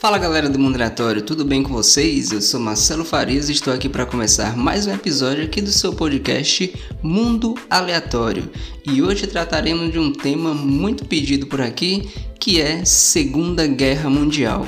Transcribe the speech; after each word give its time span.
Fala 0.00 0.16
galera 0.16 0.48
do 0.48 0.58
Mundo 0.58 0.76
Aleatório, 0.76 1.20
tudo 1.20 1.44
bem 1.44 1.62
com 1.62 1.74
vocês? 1.74 2.32
Eu 2.32 2.40
sou 2.40 2.58
Marcelo 2.58 3.04
Farias 3.04 3.50
e 3.50 3.52
estou 3.52 3.70
aqui 3.70 3.86
para 3.86 4.06
começar 4.06 4.56
mais 4.56 4.86
um 4.86 4.94
episódio 4.94 5.44
aqui 5.44 5.60
do 5.60 5.70
seu 5.70 5.92
podcast 5.92 6.74
Mundo 7.02 7.54
Aleatório. 7.68 8.50
E 8.82 9.02
hoje 9.02 9.26
trataremos 9.26 9.92
de 9.92 9.98
um 9.98 10.10
tema 10.10 10.54
muito 10.54 11.04
pedido 11.04 11.48
por 11.48 11.60
aqui, 11.60 12.08
que 12.40 12.62
é 12.62 12.82
Segunda 12.82 13.66
Guerra 13.66 14.08
Mundial. 14.08 14.66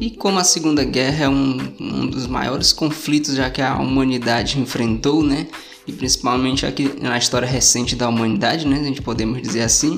E 0.00 0.10
como 0.10 0.40
a 0.40 0.44
Segunda 0.44 0.82
Guerra 0.82 1.26
é 1.26 1.28
um, 1.28 1.58
um 1.78 2.06
dos 2.08 2.26
maiores 2.26 2.72
conflitos 2.72 3.36
já 3.36 3.48
que 3.50 3.62
a 3.62 3.78
humanidade 3.78 4.58
enfrentou, 4.58 5.22
né? 5.22 5.46
E 5.86 5.92
principalmente 5.92 6.66
aqui 6.66 6.92
na 7.00 7.16
história 7.16 7.46
recente 7.46 7.94
da 7.94 8.08
humanidade, 8.08 8.66
né? 8.66 8.80
A 8.80 8.82
gente 8.82 9.00
podemos 9.00 9.40
dizer 9.40 9.62
assim 9.62 9.96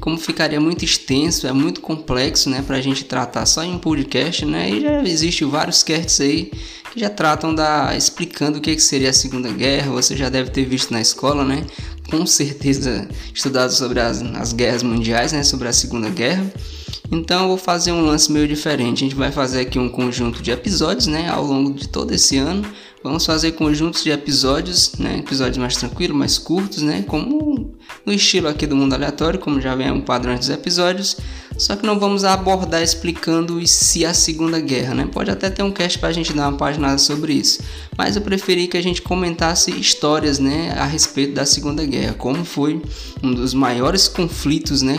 como 0.00 0.16
ficaria 0.16 0.60
muito 0.60 0.84
extenso, 0.84 1.46
é 1.46 1.52
muito 1.52 1.80
complexo, 1.80 2.48
né, 2.48 2.62
para 2.66 2.76
a 2.76 2.80
gente 2.80 3.04
tratar 3.04 3.44
só 3.46 3.62
em 3.62 3.74
um 3.74 3.78
podcast, 3.78 4.46
né, 4.46 4.70
e 4.70 4.80
já 4.80 5.02
existe 5.02 5.44
vários 5.44 5.82
casts 5.82 6.20
aí 6.20 6.50
que 6.92 6.98
já 6.98 7.10
tratam 7.10 7.54
da 7.54 7.96
explicando 7.96 8.58
o 8.58 8.60
que, 8.60 8.74
que 8.74 8.82
seria 8.82 9.10
a 9.10 9.12
Segunda 9.12 9.50
Guerra, 9.52 9.92
você 9.92 10.16
já 10.16 10.28
deve 10.28 10.50
ter 10.50 10.64
visto 10.64 10.90
na 10.90 11.00
escola, 11.00 11.44
né, 11.44 11.64
com 12.10 12.26
certeza 12.26 13.06
estudado 13.32 13.72
sobre 13.72 14.00
as, 14.00 14.22
as 14.22 14.52
guerras 14.52 14.82
mundiais, 14.82 15.32
né, 15.32 15.44
sobre 15.44 15.68
a 15.68 15.72
Segunda 15.72 16.08
Guerra. 16.08 16.50
Então 17.12 17.42
eu 17.42 17.48
vou 17.48 17.56
fazer 17.56 17.90
um 17.90 18.02
lance 18.02 18.30
meio 18.30 18.46
diferente. 18.46 19.04
A 19.04 19.08
gente 19.08 19.16
vai 19.16 19.32
fazer 19.32 19.60
aqui 19.60 19.78
um 19.78 19.88
conjunto 19.88 20.40
de 20.40 20.52
episódios, 20.52 21.08
né, 21.08 21.28
ao 21.28 21.44
longo 21.44 21.72
de 21.74 21.88
todo 21.88 22.12
esse 22.12 22.38
ano. 22.38 22.64
Vamos 23.02 23.26
fazer 23.26 23.52
conjuntos 23.52 24.04
de 24.04 24.10
episódios, 24.10 24.92
né, 24.96 25.18
episódios 25.18 25.58
mais 25.58 25.76
tranquilos, 25.76 26.16
mais 26.16 26.38
curtos, 26.38 26.82
né, 26.82 27.02
como 27.06 27.74
no 28.04 28.12
estilo 28.12 28.48
aqui 28.48 28.66
do 28.66 28.76
mundo 28.76 28.94
aleatório, 28.94 29.38
como 29.38 29.60
já 29.60 29.74
vem 29.74 29.90
um 29.90 30.00
padrão 30.00 30.36
dos 30.36 30.48
episódios. 30.48 31.16
Só 31.58 31.76
que 31.76 31.84
não 31.84 31.98
vamos 31.98 32.24
abordar 32.24 32.82
explicando 32.82 33.66
se 33.66 34.06
a 34.06 34.14
Segunda 34.14 34.58
Guerra, 34.58 34.94
né? 34.94 35.08
Pode 35.12 35.30
até 35.30 35.50
ter 35.50 35.62
um 35.62 35.70
cast 35.70 35.98
para 35.98 36.08
a 36.08 36.12
gente 36.12 36.32
dar 36.32 36.48
uma 36.48 36.56
página 36.56 36.96
sobre 36.96 37.34
isso, 37.34 37.60
mas 37.98 38.16
eu 38.16 38.22
preferi 38.22 38.66
que 38.66 38.78
a 38.78 38.82
gente 38.82 39.02
comentasse 39.02 39.70
histórias, 39.70 40.38
né, 40.38 40.74
a 40.78 40.86
respeito 40.86 41.34
da 41.34 41.44
Segunda 41.44 41.84
Guerra, 41.84 42.14
como 42.14 42.46
foi 42.46 42.80
um 43.22 43.34
dos 43.34 43.52
maiores 43.52 44.08
conflitos, 44.08 44.80
né, 44.80 44.98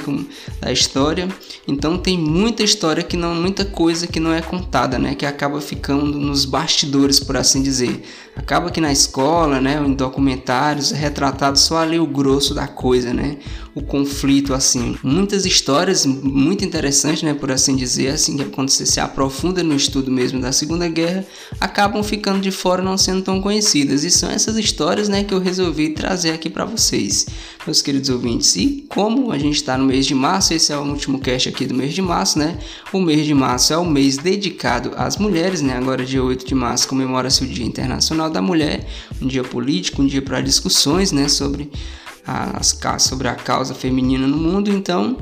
da 0.59 0.71
história. 0.71 1.27
Então 1.67 1.97
tem 1.97 2.16
muita 2.16 2.61
história 2.61 3.01
que 3.01 3.17
não, 3.17 3.33
muita 3.33 3.66
coisa 3.66 4.05
que 4.05 4.19
não 4.19 4.31
é 4.31 4.41
contada, 4.41 4.99
né, 4.99 5.16
que 5.16 5.25
acaba 5.25 5.59
ficando 5.61 6.19
nos 6.19 6.45
bastidores, 6.45 7.19
por 7.19 7.38
assim 7.38 7.63
dizer. 7.63 8.03
Acaba 8.35 8.71
que 8.71 8.79
na 8.79 8.91
escola, 8.91 9.59
né, 9.59 9.75
em 9.85 9.93
documentários 9.93 10.91
é 10.93 10.95
retratado 10.95 11.59
só 11.59 11.79
ali 11.79 11.99
o 11.99 12.07
grosso 12.07 12.53
da 12.53 12.67
coisa, 12.67 13.13
né? 13.13 13.38
O 13.73 13.81
conflito 13.81 14.53
assim. 14.53 14.97
Muitas 15.02 15.45
histórias 15.45 16.05
muito 16.05 16.66
interessantes, 16.66 17.23
né, 17.23 17.33
por 17.33 17.52
assim 17.52 17.75
dizer, 17.75 18.09
assim 18.09 18.36
que 18.36 18.44
quando 18.45 18.69
você 18.69 18.86
se 18.86 19.00
aprofunda 19.00 19.63
no 19.63 19.73
estudo 19.73 20.11
mesmo 20.11 20.41
da 20.41 20.52
Segunda 20.52 20.89
Guerra, 20.89 21.25
acabam 21.59 22.03
ficando 22.03 22.41
de 22.41 22.52
fora 22.52 22.81
não 22.81 22.97
sendo 22.97 23.22
tão 23.22 23.39
conhecidas. 23.39 24.03
E 24.03 24.11
são 24.11 24.30
essas 24.30 24.58
histórias, 24.58 25.08
né, 25.08 25.23
que 25.23 25.33
eu 25.33 25.39
resolvi 25.39 25.89
trazer 25.89 26.31
aqui 26.31 26.50
para 26.50 26.66
vocês, 26.66 27.25
meus 27.66 27.81
queridos 27.81 28.09
ouvintes. 28.09 28.58
E 28.58 28.86
como 28.89 29.31
a 29.31 29.38
gente 29.38 29.55
está 29.55 29.78
no 29.78 29.85
mês 29.85 30.06
de 30.06 30.13
março, 30.13 30.53
esse 30.53 30.73
é 30.73 30.78
o 30.78 30.81
último 30.81 31.19
cast 31.19 31.47
aqui 31.47 31.66
do 31.66 31.73
mês 31.73 31.94
de 31.94 32.02
março, 32.02 32.38
né? 32.38 32.58
O 32.91 33.00
mês 33.00 33.25
de 33.25 33.33
março 33.33 33.72
é 33.72 33.78
o 33.78 33.85
mês 33.85 34.17
dedicado 34.17 34.91
às 34.97 35.16
mulheres, 35.16 35.61
né? 35.61 35.78
Agora 35.78 36.03
dia 36.03 36.22
8 36.22 36.45
de 36.45 36.53
março 36.53 36.89
comemora-se 36.89 37.44
o 37.44 37.47
Dia 37.47 37.66
Internacional 37.66 38.30
da 38.30 38.41
Mulher, 38.41 38.85
um 39.22 39.28
dia 39.28 39.44
político, 39.44 40.02
um 40.02 40.06
dia 40.06 40.22
para 40.22 40.41
discussões 40.41 41.13
né, 41.13 41.30
sobre, 41.30 41.72
as, 42.25 42.77
sobre 43.00 43.27
a 43.27 43.36
causa 43.36 43.73
feminina 43.73 44.27
no 44.27 44.38
mundo. 44.38 44.69
Então, 44.69 45.17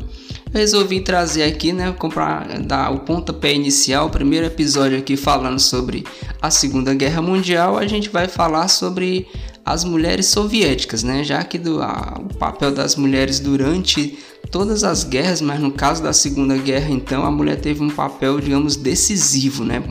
resolvi 0.53 1.01
trazer 1.01 1.43
aqui, 1.43 1.71
né, 1.71 1.91
comprar, 1.91 2.59
dar 2.61 2.91
o 2.91 2.99
pontapé 2.99 3.53
inicial, 3.53 4.07
o 4.07 4.09
primeiro 4.09 4.45
episódio 4.45 4.97
aqui 4.97 5.15
falando 5.15 5.59
sobre 5.59 6.03
a 6.41 6.49
Segunda 6.49 6.93
Guerra 6.93 7.21
Mundial. 7.21 7.77
A 7.77 7.87
gente 7.87 8.09
vai 8.09 8.27
falar 8.27 8.67
sobre 8.67 9.27
as 9.65 9.83
mulheres 9.83 10.25
soviéticas, 10.27 11.03
né, 11.03 11.23
já 11.23 11.43
que 11.43 11.57
do, 11.57 11.81
a, 11.81 12.19
o 12.19 12.33
papel 12.35 12.71
das 12.71 12.95
mulheres 12.95 13.39
durante 13.39 14.17
todas 14.49 14.83
as 14.83 15.03
guerras, 15.03 15.41
mas 15.41 15.59
no 15.59 15.71
caso 15.71 16.01
da 16.01 16.11
Segunda 16.11 16.57
Guerra, 16.57 16.89
então, 16.89 17.23
a 17.23 17.31
mulher 17.31 17.59
teve 17.59 17.83
um 17.83 17.89
papel, 17.89 18.39
digamos, 18.39 18.75
decisivo, 18.75 19.63
né? 19.63 19.83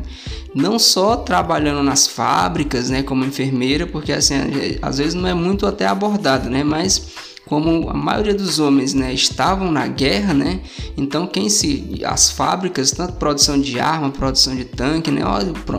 Não 0.60 0.76
só 0.76 1.16
trabalhando 1.16 1.84
nas 1.84 2.08
fábricas, 2.08 2.90
né, 2.90 3.02
como 3.04 3.24
enfermeira, 3.24 3.86
porque 3.86 4.12
assim, 4.12 4.34
às 4.82 4.98
vezes 4.98 5.14
não 5.14 5.28
é 5.28 5.34
muito 5.34 5.64
até 5.66 5.86
abordado, 5.86 6.50
né? 6.50 6.64
Mas 6.64 7.00
como 7.48 7.88
a 7.88 7.94
maioria 7.94 8.34
dos 8.34 8.58
homens 8.58 8.92
né, 8.92 9.12
estavam 9.12 9.72
na 9.72 9.86
guerra, 9.86 10.34
né, 10.34 10.60
então 10.96 11.26
quem 11.26 11.48
se 11.48 12.00
as 12.04 12.30
fábricas, 12.30 12.90
tanto 12.90 13.14
produção 13.14 13.58
de 13.60 13.80
arma, 13.80 14.10
produção 14.10 14.54
de 14.54 14.64
tanque, 14.64 15.10
né, 15.10 15.22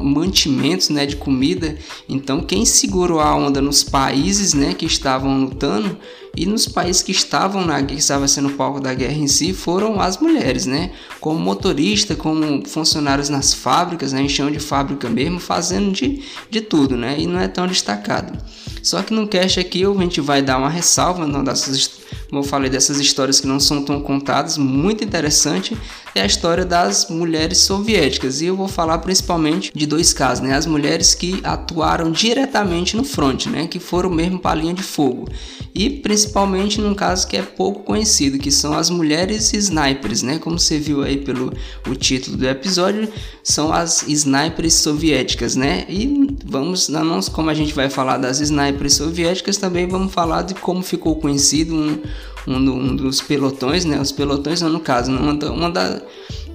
mantimentos 0.02 0.90
né, 0.90 1.06
de 1.06 1.16
comida, 1.16 1.78
então 2.08 2.42
quem 2.42 2.66
segurou 2.66 3.20
a 3.20 3.36
onda 3.36 3.62
nos 3.62 3.84
países 3.84 4.54
né, 4.54 4.74
que 4.74 4.86
estavam 4.86 5.42
lutando 5.42 5.98
e 6.36 6.46
nos 6.46 6.68
países 6.68 7.02
que 7.02 7.12
estavam 7.12 7.66
na 7.66 7.82
que 7.82 7.96
estava 7.96 8.28
sendo 8.28 8.52
palco 8.52 8.80
da 8.80 8.94
guerra 8.94 9.18
em 9.18 9.28
si 9.28 9.54
foram 9.54 10.00
as 10.00 10.18
mulheres, 10.20 10.66
né? 10.66 10.92
Como 11.20 11.40
motorista, 11.40 12.16
como 12.16 12.66
funcionários 12.68 13.30
nas 13.30 13.54
fábricas, 13.54 14.14
né? 14.14 14.22
em 14.22 14.30
chão 14.30 14.52
de 14.52 14.60
fábrica 14.60 15.10
mesmo, 15.10 15.40
fazendo 15.40 15.92
de, 15.92 16.22
de 16.50 16.62
tudo, 16.62 16.96
né? 16.96 17.20
E 17.20 17.26
não 17.26 17.40
é 17.40 17.48
tão 17.48 17.68
destacado. 17.68 18.38
Só 18.82 19.02
que 19.04 19.14
no 19.14 19.28
cast 19.28 19.60
aqui 19.60 19.84
a 19.84 19.94
gente 20.02 20.22
vai 20.22 20.42
dar 20.42 20.58
uma 20.58 20.70
ressalva 20.70 21.28
não, 21.28 21.44
dessas, 21.44 22.00
como 22.30 22.42
eu 22.42 22.46
falei, 22.46 22.70
dessas 22.70 23.00
histórias 23.00 23.40
que 23.40 23.48
não 23.48 23.60
são 23.60 23.84
tão 23.84 24.02
contadas, 24.02 24.58
muito 24.58 25.04
interessante 25.04 25.78
é 26.16 26.22
a 26.22 26.26
história 26.26 26.66
das 26.66 27.10
mulheres 27.10 27.60
soviéticas. 27.60 28.42
E 28.42 28.46
eu 28.46 28.56
vou 28.56 28.68
falar 28.68 28.98
principalmente 29.00 29.72
de 29.74 29.86
dois 29.86 30.14
casos, 30.14 30.44
né? 30.44 30.56
As 30.56 30.66
mulheres 30.66 31.14
que 31.14 31.40
atuaram 31.44 32.12
diretamente 32.12 32.96
no 32.96 33.04
front, 33.04 33.48
né? 33.48 33.68
Que 33.68 33.80
foram 33.80 34.10
mesmo 34.10 34.40
para 34.40 34.52
a 34.52 34.62
linha 34.62 34.74
de 34.74 34.84
fogo. 34.84 35.28
E 35.74 35.90
principalmente 35.90 36.82
num 36.82 36.96
caso 36.96 37.28
que 37.28 37.38
é 37.38 37.42
pouco 37.42 37.84
conhecido, 37.84 38.40
que 38.40 38.52
são 38.52 38.74
as 38.74 38.90
mulheres 38.90 39.54
snipers, 39.54 40.24
né? 40.24 40.40
Como 40.40 40.58
você 40.58 40.80
viu 40.80 41.04
aí 41.04 41.18
pelo 41.18 41.54
o 41.88 41.96
título 41.96 42.38
do 42.38 42.48
episódio, 42.48 43.08
são 43.44 43.72
as 43.72 44.04
snipers 44.08 44.74
soviéticas, 44.74 45.56
né? 45.56 45.86
E 45.88 46.36
vamos, 46.46 46.90
não 46.90 47.20
como 47.32 47.50
a 47.50 47.54
gente 47.54 47.74
vai 47.74 47.90
falar 47.90 48.18
das 48.18 48.40
snipers 48.40 48.94
soviéticas, 48.94 49.58
também 49.58 49.88
vamos 49.88 50.14
falar 50.14 50.44
de 50.44 50.54
como 50.56 50.82
ficou 50.82 51.16
conhecido 51.16 51.76
um, 51.76 52.02
um, 52.48 52.56
um 52.56 52.96
dos 52.96 53.22
pelotões, 53.22 53.86
né? 53.86 54.00
Os 54.00 54.12
pelotões, 54.12 54.62
no 54.62 54.80
caso, 54.80 55.12
uma, 55.12 55.34
uma 55.52 55.70
da, 55.70 56.02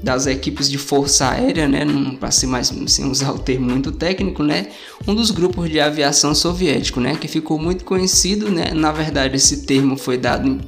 das 0.03 0.27
equipes 0.27 0.71
de 0.71 0.79
força 0.79 1.29
aérea, 1.31 1.67
né? 1.67 1.85
Para 2.21 2.31
ser 2.31 2.47
mais 2.47 2.73
sem 2.87 3.11
usar 3.11 3.33
o 3.33 3.39
termo 3.39 3.71
muito 3.71 3.93
técnico, 3.93 4.43
né? 4.43 4.69
Um 5.07 5.15
dos 5.15 5.31
grupos 5.31 5.71
de 5.71 5.81
aviação 5.81 6.35
soviético, 6.35 7.01
né? 7.01 7.17
Que 7.17 7.29
ficou 7.29 7.59
muito 7.59 7.85
conhecido, 7.85 8.51
né? 8.51 8.73
Na 8.75 8.93
verdade, 8.93 9.37
esse 9.37 9.65
termo 9.67 9.97
foi 9.97 10.19
dado 10.19 10.61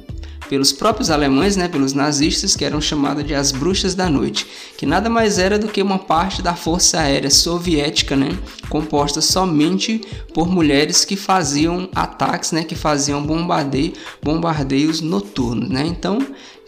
pelos 0.49 0.71
próprios 0.71 1.09
alemães, 1.09 1.55
né, 1.55 1.67
pelos 1.67 1.93
nazistas, 1.93 2.55
que 2.55 2.65
eram 2.65 2.81
chamadas 2.81 3.25
de 3.25 3.33
as 3.33 3.51
bruxas 3.51 3.95
da 3.95 4.09
noite, 4.09 4.47
que 4.77 4.85
nada 4.85 5.09
mais 5.09 5.37
era 5.37 5.57
do 5.59 5.67
que 5.67 5.81
uma 5.81 5.99
parte 5.99 6.41
da 6.41 6.55
força 6.55 6.99
aérea 6.99 7.29
soviética, 7.29 8.15
né, 8.15 8.37
composta 8.69 9.21
somente 9.21 10.01
por 10.33 10.49
mulheres 10.49 11.05
que 11.05 11.15
faziam 11.15 11.89
ataques, 11.93 12.51
né, 12.51 12.63
que 12.63 12.75
faziam 12.75 13.25
bombardeio, 13.25 13.93
bombardeios 14.21 15.01
noturnos, 15.01 15.69
né? 15.69 15.85
Então, 15.85 16.19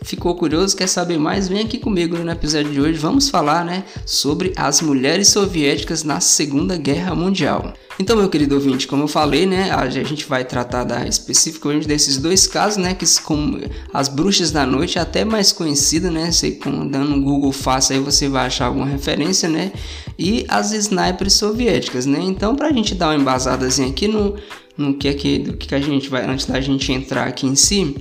ficou 0.01 0.35
curioso, 0.35 0.75
quer 0.75 0.87
saber 0.87 1.17
mais? 1.17 1.47
Vem 1.47 1.61
aqui 1.61 1.77
comigo 1.77 2.17
no 2.17 2.31
episódio 2.31 2.71
de 2.71 2.81
hoje. 2.81 2.97
Vamos 2.97 3.29
falar, 3.29 3.65
né, 3.65 3.83
sobre 4.05 4.53
as 4.55 4.81
mulheres 4.81 5.29
soviéticas 5.29 6.03
na 6.03 6.19
Segunda 6.19 6.77
Guerra 6.77 7.15
Mundial. 7.15 7.73
Então, 7.99 8.15
meu 8.15 8.29
querido 8.29 8.55
ouvinte, 8.55 8.87
como 8.87 9.03
eu 9.03 9.07
falei, 9.09 9.45
né, 9.45 9.71
a 9.71 9.89
gente 9.89 10.25
vai 10.25 10.45
tratar 10.45 10.85
da, 10.85 11.05
especificamente 11.05 11.85
desses 11.85 12.17
dois 12.17 12.47
casos, 12.47 12.77
né, 12.77 12.93
que 12.93 13.05
como 13.21 13.59
as 13.93 14.07
bruxas 14.07 14.51
da 14.51 14.65
noite, 14.65 14.97
até 14.97 15.25
mais 15.25 15.51
conhecida, 15.51 16.09
né, 16.09 16.31
sei 16.31 16.51
com 16.51 16.87
dando 16.87 17.13
um 17.13 17.21
Google 17.21 17.51
fácil 17.51 17.97
aí 17.97 18.01
você 18.01 18.29
vai 18.29 18.45
achar 18.45 18.67
alguma 18.67 18.85
referência, 18.85 19.49
né, 19.49 19.73
e 20.17 20.45
as 20.47 20.71
snipers 20.71 21.33
soviéticas, 21.33 22.05
né. 22.05 22.19
Então, 22.21 22.55
para 22.55 22.69
a 22.69 22.71
gente 22.71 22.95
dar 22.95 23.07
uma 23.07 23.15
embasadazinha 23.15 23.89
aqui 23.89 24.07
no 24.07 24.35
no 24.77 24.93
que 24.93 25.09
é 25.09 25.13
que 25.13 25.39
do 25.39 25.57
que 25.57 25.75
a 25.75 25.79
gente 25.81 26.07
vai 26.07 26.25
antes 26.25 26.45
da 26.45 26.61
gente 26.61 26.89
entrar 26.93 27.27
aqui 27.27 27.45
em 27.45 27.53
si, 27.53 27.93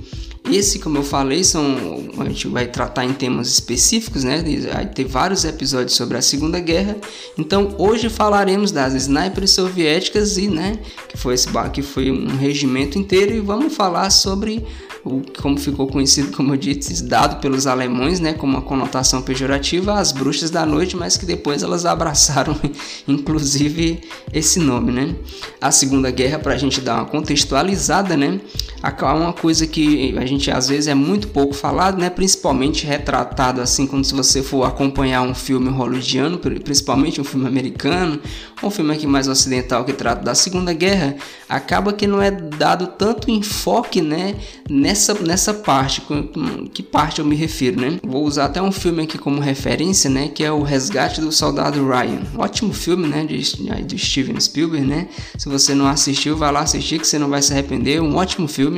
esse, 0.45 0.79
como 0.79 0.97
eu 0.97 1.03
falei, 1.03 1.43
são 1.43 1.99
a 2.17 2.25
gente 2.25 2.47
vai 2.47 2.67
tratar 2.67 3.05
em 3.05 3.13
temas 3.13 3.47
específicos, 3.47 4.23
né? 4.23 4.43
Vai 4.73 4.85
ter 4.87 5.05
vários 5.05 5.45
episódios 5.45 5.95
sobre 5.95 6.17
a 6.17 6.21
Segunda 6.21 6.59
Guerra. 6.59 6.97
Então, 7.37 7.75
hoje 7.77 8.09
falaremos 8.09 8.71
das 8.71 8.93
snipers 8.93 9.51
soviéticas 9.51 10.37
e, 10.37 10.47
né, 10.47 10.79
que 11.07 11.17
foi 11.17 11.33
esse 11.33 11.47
que 11.73 11.81
foi 11.81 12.11
um 12.11 12.37
regimento 12.37 12.97
inteiro 12.97 13.33
e 13.33 13.39
vamos 13.39 13.75
falar 13.75 14.09
sobre 14.09 14.65
o 15.03 15.21
como 15.41 15.57
ficou 15.57 15.87
conhecido, 15.87 16.35
como 16.35 16.53
eu 16.53 16.57
disse, 16.57 17.03
dado 17.03 17.39
pelos 17.39 17.67
alemães, 17.67 18.19
né, 18.19 18.33
como 18.33 18.53
uma 18.53 18.61
conotação 18.61 19.21
pejorativa, 19.21 19.93
as 19.93 20.11
bruxas 20.11 20.49
da 20.49 20.65
noite, 20.65 20.95
mas 20.95 21.15
que 21.17 21.25
depois 21.25 21.63
elas 21.63 21.85
abraçaram, 21.85 22.55
inclusive, 23.07 24.01
esse 24.33 24.59
nome, 24.59 24.91
né? 24.91 25.15
A 25.61 25.71
Segunda 25.71 26.11
Guerra, 26.11 26.39
para 26.39 26.53
a 26.53 26.57
gente 26.57 26.81
dar 26.81 26.95
uma 26.95 27.05
contextualizada, 27.05 28.17
né? 28.17 28.39
Uma 28.81 29.33
coisa 29.33 29.67
que 29.67 30.17
a 30.17 30.25
gente 30.25 30.49
às 30.49 30.69
vezes 30.69 30.87
é 30.87 30.95
muito 30.95 31.27
pouco 31.27 31.53
falado, 31.53 31.99
né? 31.99 32.09
Principalmente 32.09 32.85
retratado 32.85 33.61
assim, 33.61 33.85
quando 33.85 34.05
se 34.05 34.13
você 34.13 34.41
for 34.41 34.63
acompanhar 34.63 35.21
um 35.21 35.35
filme 35.35 35.69
hollywoodiano, 35.69 36.37
principalmente 36.37 37.19
um 37.19 37.23
filme 37.23 37.47
americano, 37.47 38.19
um 38.63 38.69
filme 38.69 38.93
aqui 38.93 39.05
mais 39.05 39.27
ocidental 39.27 39.83
que 39.83 39.93
trata 39.93 40.23
da 40.23 40.33
Segunda 40.33 40.73
Guerra, 40.73 41.15
acaba 41.47 41.91
que 41.91 42.07
não 42.07 42.21
é 42.21 42.31
dado 42.31 42.87
tanto 42.87 43.29
enfoque, 43.29 44.01
né? 44.01 44.35
Nessa, 44.69 45.13
nessa 45.15 45.53
parte, 45.53 46.03
que 46.73 46.83
parte 46.83 47.19
eu 47.19 47.25
me 47.25 47.35
refiro, 47.35 47.81
né? 47.81 47.99
Vou 48.03 48.23
usar 48.23 48.45
até 48.45 48.61
um 48.61 48.71
filme 48.71 49.03
aqui 49.03 49.17
como 49.17 49.41
referência, 49.41 50.09
né? 50.09 50.29
Que 50.29 50.43
é 50.43 50.51
o 50.51 50.61
Resgate 50.61 51.21
do 51.21 51.31
Soldado 51.31 51.85
Ryan. 51.85 52.21
Ótimo 52.37 52.71
filme, 52.73 53.07
né? 53.07 53.25
De, 53.25 53.39
de 53.83 53.97
Steven 53.97 54.39
Spielberg, 54.39 54.85
né? 54.85 55.07
Se 55.37 55.49
você 55.49 55.73
não 55.73 55.87
assistiu, 55.87 56.37
vai 56.37 56.51
lá 56.51 56.61
assistir 56.61 56.99
que 56.99 57.07
você 57.07 57.17
não 57.17 57.29
vai 57.29 57.41
se 57.41 57.51
arrepender. 57.51 58.01
Um 58.01 58.15
ótimo 58.15 58.47
filme. 58.47 58.68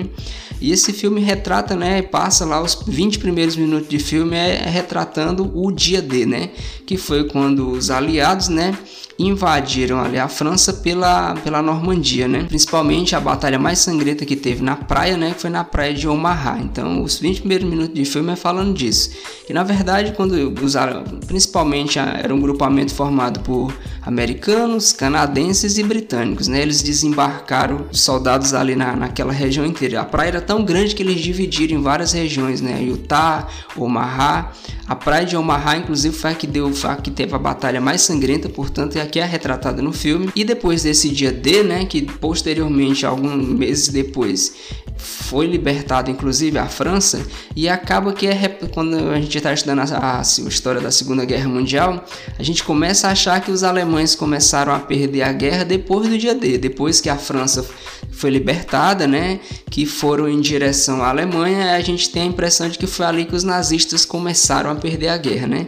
E 0.59 0.71
esse 0.71 0.93
filme 0.93 1.21
retrata, 1.21 1.75
né? 1.75 2.01
Passa 2.01 2.45
lá 2.45 2.61
os 2.61 2.77
20 2.87 3.19
primeiros 3.19 3.55
minutos 3.55 3.89
de 3.89 3.99
filme 3.99 4.35
é, 4.35 4.63
é 4.63 4.69
retratando 4.69 5.51
o 5.53 5.71
dia 5.71 6.01
D, 6.01 6.25
né? 6.25 6.49
Que 6.85 6.97
foi 6.97 7.25
quando 7.25 7.71
os 7.71 7.89
aliados, 7.89 8.47
né? 8.47 8.77
invadiram 9.23 9.99
ali 9.99 10.17
a 10.17 10.27
França 10.27 10.73
pela, 10.73 11.35
pela 11.35 11.61
Normandia, 11.61 12.27
né? 12.27 12.43
Principalmente 12.43 13.15
a 13.15 13.19
batalha 13.19 13.59
mais 13.59 13.79
sangrenta 13.79 14.25
que 14.25 14.35
teve 14.35 14.63
na 14.63 14.75
praia, 14.75 15.15
né? 15.15 15.33
Que 15.33 15.41
foi 15.41 15.49
na 15.49 15.63
praia 15.63 15.93
de 15.93 16.07
Omaha. 16.07 16.59
Então, 16.59 17.03
os 17.03 17.19
20 17.19 17.39
primeiros 17.39 17.69
minutos 17.69 17.93
de 17.93 18.05
filme 18.05 18.33
é 18.33 18.35
falando 18.35 18.73
disso. 18.73 19.11
E 19.47 19.53
na 19.53 19.63
verdade, 19.63 20.13
quando 20.13 20.33
usaram, 20.63 21.03
principalmente 21.27 21.99
era 21.99 22.33
um 22.33 22.41
grupamento 22.41 22.93
formado 22.93 23.41
por 23.41 23.73
americanos, 24.01 24.91
canadenses 24.91 25.77
e 25.77 25.83
britânicos, 25.83 26.47
né? 26.47 26.61
Eles 26.61 26.81
desembarcaram 26.81 27.85
soldados 27.91 28.53
ali 28.53 28.75
na, 28.75 28.95
naquela 28.95 29.31
região 29.31 29.65
inteira. 29.65 30.01
A 30.01 30.05
praia 30.05 30.29
era 30.29 30.41
tão 30.41 30.65
grande 30.65 30.95
que 30.95 31.03
eles 31.03 31.21
dividiram 31.21 31.79
em 31.79 31.81
várias 31.81 32.11
regiões, 32.11 32.61
né? 32.61 32.81
Utah, 32.81 33.47
Omaha. 33.75 34.51
A 34.87 34.95
praia 34.95 35.25
de 35.25 35.37
Omaha, 35.37 35.77
inclusive, 35.77 36.13
foi 36.15 36.31
a 36.31 36.35
que 36.35 36.47
deu, 36.47 36.71
a 36.83 36.95
que 36.95 37.11
teve 37.11 37.33
a 37.33 37.39
batalha 37.39 37.79
mais 37.79 38.01
sangrenta, 38.01 38.49
portanto, 38.49 38.97
é 38.97 39.01
a 39.01 39.05
que 39.05 39.19
é 39.19 39.25
retratada 39.25 39.81
no 39.81 39.93
filme. 39.93 40.29
E 40.35 40.43
depois 40.43 40.83
desse 40.83 41.09
dia 41.09 41.31
D, 41.31 41.63
né? 41.63 41.85
Que 41.85 42.01
posteriormente, 42.01 43.05
alguns 43.05 43.47
meses 43.47 43.87
depois, 43.89 44.53
foi 44.97 45.47
libertado 45.47 46.11
inclusive 46.11 46.57
a 46.57 46.67
França 46.67 47.25
e 47.55 47.67
acaba 47.67 48.13
que 48.13 48.27
é 48.27 48.47
quando 48.73 48.95
a 49.09 49.19
gente 49.19 49.37
está 49.37 49.53
estudando 49.53 49.79
a, 49.79 50.19
a, 50.19 50.21
história 50.21 50.81
da 50.81 50.91
Segunda 50.91 51.25
Guerra 51.25 51.47
Mundial, 51.47 52.05
a 52.37 52.43
gente 52.43 52.63
começa 52.63 53.07
a 53.07 53.11
achar 53.11 53.41
que 53.41 53.51
os 53.51 53.63
alemães 53.63 54.15
começaram 54.15 54.73
a 54.73 54.79
perder 54.79 55.23
a 55.23 55.31
guerra 55.31 55.63
depois 55.63 56.07
do 56.07 56.17
dia 56.17 56.35
D, 56.35 56.57
depois 56.57 57.01
que 57.01 57.09
a 57.09 57.17
França 57.17 57.65
foi 58.11 58.29
libertada, 58.29 59.07
né, 59.07 59.39
que 59.69 59.85
foram 59.85 60.29
em 60.29 60.39
direção 60.39 61.01
à 61.01 61.09
Alemanha, 61.09 61.75
a 61.75 61.81
gente 61.81 62.09
tem 62.09 62.23
a 62.23 62.25
impressão 62.25 62.69
de 62.69 62.77
que 62.77 62.85
foi 62.85 63.05
ali 63.05 63.25
que 63.25 63.35
os 63.35 63.43
nazistas 63.43 64.05
começaram 64.05 64.69
a 64.69 64.75
perder 64.75 65.07
a 65.07 65.17
guerra, 65.17 65.47
né? 65.47 65.67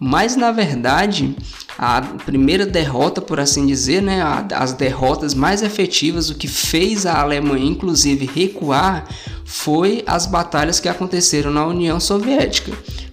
Mas 0.00 0.34
na 0.34 0.50
verdade, 0.50 1.34
a 1.78 2.00
primeira 2.24 2.66
derrota, 2.66 3.20
por 3.20 3.40
assim 3.40 3.66
dizer, 3.66 4.02
né, 4.02 4.22
as 4.54 4.72
derrotas 4.72 5.34
mais 5.34 5.62
efetivas, 5.62 6.30
o 6.30 6.34
que 6.34 6.48
fez 6.48 7.06
a 7.06 7.20
Alemanha 7.20 7.66
inclusive 7.66 8.26
recuar, 8.26 9.06
foi 9.44 10.02
as 10.06 10.26
batalhas 10.26 10.80
que 10.80 10.88
aconteceram 10.88 11.50
na 11.50 11.66
União 11.66 11.98
Soviética 11.98 12.72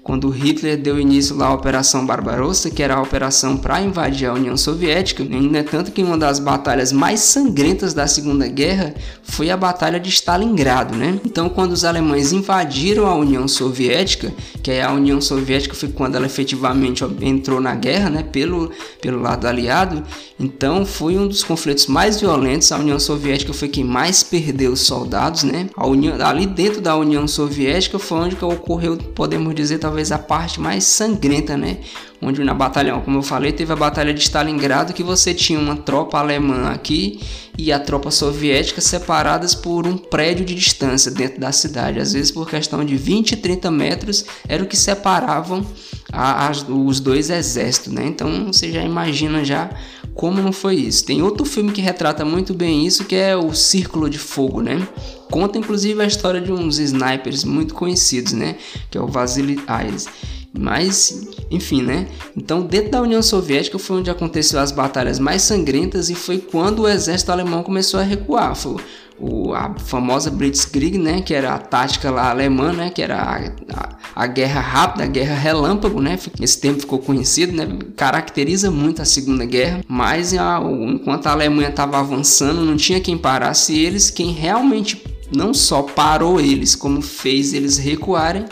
quando 0.09 0.27
Hitler 0.31 0.75
deu 0.75 0.99
início 0.99 1.37
lá 1.37 1.49
à 1.49 1.53
Operação 1.53 2.03
Barbarossa, 2.03 2.71
que 2.71 2.81
era 2.81 2.95
a 2.95 3.01
operação 3.01 3.55
para 3.55 3.79
invadir 3.79 4.27
a 4.27 4.33
União 4.33 4.57
Soviética, 4.57 5.21
ainda 5.21 5.59
é 5.59 5.61
tanto 5.61 5.91
que 5.91 6.01
uma 6.01 6.17
das 6.17 6.39
batalhas 6.39 6.91
mais 6.91 7.19
sangrentas 7.19 7.93
da 7.93 8.07
Segunda 8.07 8.47
Guerra 8.47 8.95
foi 9.21 9.51
a 9.51 9.55
Batalha 9.55 9.99
de 9.99 10.09
Stalingrado, 10.09 10.95
né? 10.95 11.19
Então, 11.23 11.47
quando 11.47 11.73
os 11.73 11.85
alemães 11.85 12.31
invadiram 12.31 13.05
a 13.05 13.13
União 13.13 13.47
Soviética, 13.47 14.33
que 14.63 14.71
é 14.71 14.81
a 14.81 14.91
União 14.91 15.21
Soviética 15.21 15.75
foi 15.75 15.89
quando 15.89 16.15
ela 16.15 16.25
efetivamente 16.25 17.05
entrou 17.21 17.61
na 17.61 17.75
guerra, 17.75 18.09
né, 18.09 18.23
pelo, 18.23 18.71
pelo 18.99 19.21
lado 19.21 19.45
aliado, 19.45 20.03
então 20.39 20.87
foi 20.87 21.19
um 21.19 21.27
dos 21.27 21.43
conflitos 21.43 21.85
mais 21.85 22.19
violentos. 22.19 22.71
A 22.71 22.79
União 22.79 22.97
Soviética 22.97 23.53
foi 23.53 23.67
quem 23.67 23.83
mais 23.83 24.23
perdeu 24.23 24.75
soldados, 24.75 25.43
né? 25.43 25.69
A 25.75 25.85
União, 25.85 26.15
ali 26.25 26.47
dentro 26.47 26.81
da 26.81 26.95
União 26.95 27.27
Soviética 27.27 27.99
foi 27.99 28.17
onde 28.19 28.43
ocorreu, 28.43 28.97
podemos 28.97 29.53
dizer, 29.53 29.77
talvez 29.77 29.98
talvez 29.99 30.11
a 30.11 30.17
parte 30.17 30.61
mais 30.61 30.85
sangrenta, 30.85 31.57
né? 31.57 31.79
Onde 32.21 32.43
na 32.43 32.53
batalha, 32.53 32.99
como 32.99 33.17
eu 33.17 33.23
falei, 33.23 33.51
teve 33.53 33.71
a 33.71 33.75
batalha 33.75 34.13
de 34.13 34.19
Stalingrado 34.21 34.93
que 34.93 35.03
você 35.03 35.33
tinha 35.33 35.57
uma 35.57 35.77
tropa 35.77 36.19
alemã 36.19 36.69
aqui 36.69 37.19
e 37.57 37.71
a 37.71 37.79
tropa 37.79 38.11
soviética 38.11 38.81
separadas 38.81 39.55
por 39.55 39.87
um 39.87 39.97
prédio 39.97 40.45
de 40.45 40.53
distância 40.53 41.11
dentro 41.11 41.39
da 41.39 41.51
cidade. 41.53 41.99
Às 41.99 42.11
vezes 42.11 42.31
por 42.31 42.49
questão 42.49 42.83
de 42.83 42.97
20 42.97 43.31
e 43.31 43.35
30 43.37 43.71
metros 43.71 44.25
era 44.47 44.61
o 44.61 44.67
que 44.67 44.75
separavam 44.75 45.65
a, 46.11 46.51
os 46.67 46.99
dois 46.99 47.29
exércitos, 47.29 47.93
né? 47.93 48.05
Então 48.05 48.47
você 48.47 48.69
já 48.71 48.83
imagina 48.83 49.43
já 49.45 49.69
como 50.13 50.41
não 50.41 50.51
foi 50.51 50.75
isso. 50.75 51.05
Tem 51.05 51.21
outro 51.21 51.45
filme 51.45 51.71
que 51.71 51.81
retrata 51.81 52.25
muito 52.25 52.53
bem 52.53 52.85
isso, 52.85 53.05
que 53.05 53.15
é 53.15 53.37
o 53.37 53.53
Círculo 53.53 54.09
de 54.09 54.19
Fogo, 54.19 54.61
né? 54.61 54.85
Conta 55.31 55.57
inclusive 55.57 56.01
a 56.01 56.05
história 56.05 56.41
de 56.41 56.51
uns 56.51 56.79
snipers 56.79 57.45
muito 57.45 57.73
conhecidos, 57.73 58.33
né? 58.33 58.57
Que 58.91 58.97
é 58.97 59.01
o 59.01 59.07
Vasily 59.07 59.61
Aires. 59.67 60.07
Mas, 60.51 61.27
enfim, 61.51 61.83
né? 61.83 62.07
Então, 62.35 62.61
dentro 62.61 62.91
da 62.91 63.01
União 63.01 63.21
Soviética 63.21 63.77
foi 63.77 63.97
onde 63.97 64.09
aconteceu 64.09 64.59
as 64.59 64.71
batalhas 64.71 65.19
mais 65.19 65.43
sangrentas 65.43 66.09
e 66.09 66.15
foi 66.15 66.39
quando 66.39 66.79
o 66.79 66.87
exército 66.87 67.31
alemão 67.31 67.61
começou 67.61 67.99
a 67.99 68.03
recuar. 68.03 68.55
Foi 68.55 68.77
o, 69.19 69.53
a 69.53 69.75
famosa 69.77 70.31
Blitzkrieg, 70.31 70.97
né? 70.97 71.21
Que 71.21 71.33
era 71.33 71.53
a 71.53 71.59
tática 71.59 72.09
lá 72.09 72.29
alemã, 72.29 72.71
né? 72.71 72.89
Que 72.89 73.01
era 73.01 73.17
a, 73.17 73.37
a, 73.73 74.23
a 74.23 74.27
guerra 74.27 74.61
rápida, 74.61 75.03
a 75.03 75.07
guerra 75.07 75.35
relâmpago, 75.35 76.01
né? 76.01 76.17
Esse 76.41 76.59
termo 76.59 76.79
ficou 76.79 76.99
conhecido, 76.99 77.55
né? 77.55 77.67
Caracteriza 77.95 78.71
muito 78.71 79.01
a 79.01 79.05
Segunda 79.05 79.45
Guerra. 79.45 79.81
Mas 79.87 80.33
a, 80.33 80.59
enquanto 80.63 81.27
a 81.27 81.31
Alemanha 81.31 81.69
estava 81.69 81.99
avançando, 81.99 82.65
não 82.65 82.75
tinha 82.75 82.99
quem 82.99 83.17
parasse 83.17 83.77
eles. 83.77 84.09
Quem 84.09 84.31
realmente 84.31 85.03
não 85.35 85.53
só 85.53 85.83
parou 85.83 86.39
eles, 86.39 86.75
como 86.75 87.01
fez 87.01 87.53
eles 87.53 87.77
recuarem, 87.77 88.45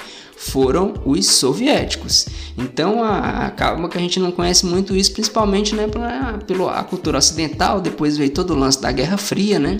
foram 0.49 0.93
os 1.05 1.25
soviéticos. 1.25 2.27
Então 2.57 3.03
acaba 3.03 3.87
que 3.87 3.97
a 3.97 4.01
gente 4.01 4.19
não 4.19 4.31
conhece 4.31 4.65
muito 4.65 4.95
isso, 4.95 5.11
principalmente 5.13 5.75
né, 5.75 5.87
pela, 5.87 6.39
pela 6.39 6.83
cultura 6.83 7.17
ocidental. 7.17 7.79
Depois 7.79 8.17
veio 8.17 8.31
todo 8.31 8.53
o 8.53 8.57
lance 8.57 8.81
da 8.81 8.91
Guerra 8.91 9.17
Fria, 9.17 9.59
né? 9.59 9.77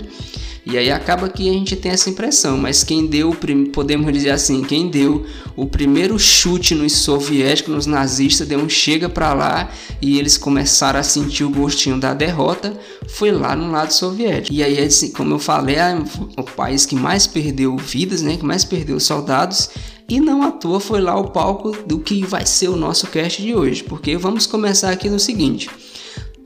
E 0.70 0.78
aí 0.78 0.92
acaba 0.92 1.30
que 1.30 1.50
a 1.50 1.54
gente 1.54 1.78
tem 1.78 1.94
essa 1.94 2.10
impressão, 2.10 2.58
mas 2.58 2.84
quem 2.84 3.08
deu, 3.08 3.34
podemos 3.72 4.12
dizer 4.12 4.32
assim, 4.32 4.62
quem 4.64 4.90
deu 4.90 5.26
o 5.56 5.66
primeiro 5.66 6.20
chute 6.20 6.76
nos 6.76 6.92
soviéticos, 6.92 7.74
nos 7.74 7.86
nazistas, 7.86 8.46
deu 8.46 8.60
um 8.60 8.68
chega 8.68 9.08
para 9.08 9.34
lá 9.34 9.72
e 10.02 10.20
eles 10.20 10.38
começaram 10.38 11.00
a 11.00 11.04
sentir 11.04 11.46
o 11.46 11.50
gostinho 11.50 11.98
da 11.98 12.14
derrota, 12.14 12.78
foi 13.08 13.32
lá 13.32 13.56
no 13.56 13.72
lado 13.72 13.94
soviético. 13.94 14.54
E 14.54 14.62
aí, 14.62 14.78
assim, 14.78 15.12
como 15.12 15.36
eu 15.36 15.40
falei, 15.40 15.78
é 15.78 15.98
o 16.38 16.44
país 16.44 16.86
que 16.86 16.98
mais 16.98 17.26
perdeu 17.26 17.78
vidas, 17.78 18.22
né, 18.22 18.36
que 18.36 18.46
mais 18.46 18.66
perdeu 18.66 19.00
soldados, 19.00 19.70
e 20.10 20.20
não 20.20 20.42
à 20.42 20.52
toa 20.52 20.80
foi 20.80 21.02
lá 21.02 21.18
o 21.20 21.30
palco 21.30 21.72
do 21.86 22.00
que 22.00 22.26
vai 22.26 22.46
ser 22.46 22.70
o 22.70 22.76
nosso 22.76 23.08
cast 23.08 23.42
de 23.42 23.54
hoje, 23.56 23.84
porque 23.84 24.18
vamos 24.18 24.48
começar 24.48 24.92
aqui 24.92 25.10
no 25.10 25.20
seguinte 25.20 25.70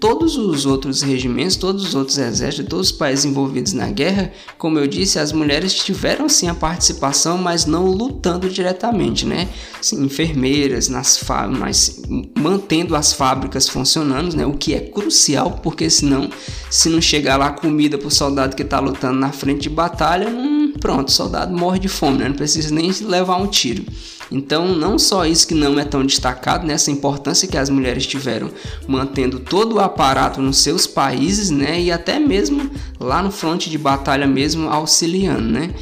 todos 0.01 0.35
os 0.35 0.65
outros 0.65 1.03
regimentos, 1.03 1.55
todos 1.55 1.85
os 1.85 1.93
outros 1.93 2.17
exércitos, 2.17 2.67
todos 2.67 2.87
os 2.87 2.91
países 2.91 3.23
envolvidos 3.23 3.71
na 3.71 3.87
guerra, 3.91 4.33
como 4.57 4.79
eu 4.79 4.87
disse, 4.87 5.19
as 5.19 5.31
mulheres 5.31 5.75
tiveram 5.75 6.27
sim 6.27 6.47
a 6.47 6.55
participação, 6.55 7.37
mas 7.37 7.67
não 7.67 7.85
lutando 7.85 8.49
diretamente, 8.49 9.27
né? 9.27 9.47
Sim, 9.79 10.03
enfermeiras 10.03 10.89
nas 10.89 11.17
fábricas, 11.17 12.01
mantendo 12.35 12.95
as 12.95 13.13
fábricas 13.13 13.69
funcionando, 13.69 14.35
né? 14.35 14.43
O 14.43 14.53
que 14.53 14.73
é 14.73 14.79
crucial, 14.79 15.59
porque 15.61 15.87
senão, 15.87 16.31
se 16.67 16.89
não 16.89 16.99
chegar 16.99 17.37
lá 17.37 17.51
comida 17.51 17.95
para 17.95 18.07
o 18.07 18.11
soldado 18.11 18.55
que 18.55 18.63
está 18.63 18.79
lutando 18.79 19.19
na 19.19 19.31
frente 19.31 19.61
de 19.61 19.69
batalha, 19.69 20.27
hum, 20.27 20.50
pronto, 20.79 21.11
soldado 21.11 21.55
morre 21.55 21.79
de 21.79 21.87
fome, 21.87 22.19
né? 22.19 22.29
Não 22.29 22.35
precisa 22.35 22.73
nem 22.73 22.91
levar 23.01 23.37
um 23.37 23.47
tiro. 23.47 23.83
Então, 24.31 24.73
não 24.73 24.97
só 24.97 25.25
isso 25.25 25.45
que 25.45 25.53
não 25.53 25.77
é 25.77 25.83
tão 25.83 26.05
destacado, 26.05 26.65
né, 26.65 26.77
importância 26.87 27.47
que 27.47 27.57
as 27.57 27.69
mulheres 27.69 28.07
tiveram 28.07 28.49
mantendo 28.87 29.39
todo 29.39 29.75
o 29.75 29.79
aparato 29.79 30.41
nos 30.41 30.59
seus 30.59 30.87
países, 30.87 31.49
né, 31.49 31.81
e 31.81 31.91
até 31.91 32.17
mesmo 32.17 32.71
lá 32.97 33.21
no 33.21 33.29
fronte 33.29 33.69
de 33.69 33.77
batalha 33.77 34.25
mesmo 34.25 34.69
auxiliando, 34.69 35.49
né? 35.49 35.73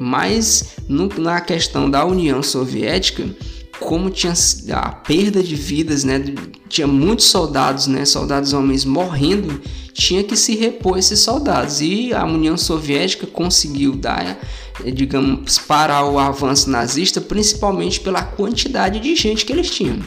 Mas 0.00 0.76
no, 0.88 1.08
na 1.18 1.40
questão 1.40 1.90
da 1.90 2.04
União 2.04 2.42
Soviética, 2.42 3.28
como 3.80 4.10
tinha 4.10 4.34
a 4.72 4.90
perda 4.90 5.42
de 5.42 5.54
vidas, 5.54 6.04
né? 6.04 6.22
Tinha 6.68 6.86
muitos 6.86 7.26
soldados, 7.26 7.86
né? 7.86 8.04
Soldados 8.04 8.52
homens 8.52 8.84
morrendo, 8.84 9.60
tinha 9.92 10.22
que 10.22 10.36
se 10.36 10.56
repor 10.56 10.98
esses 10.98 11.20
soldados. 11.20 11.80
E 11.80 12.12
a 12.12 12.24
União 12.24 12.56
Soviética 12.56 13.26
conseguiu 13.26 13.94
dar, 13.94 14.38
eh, 14.84 14.90
digamos, 14.90 15.58
parar 15.58 16.04
o 16.04 16.18
avanço 16.18 16.68
nazista, 16.70 17.20
principalmente 17.20 18.00
pela 18.00 18.22
quantidade 18.22 19.00
de 19.00 19.14
gente 19.14 19.44
que 19.44 19.52
eles 19.52 19.70
tinham. 19.70 19.98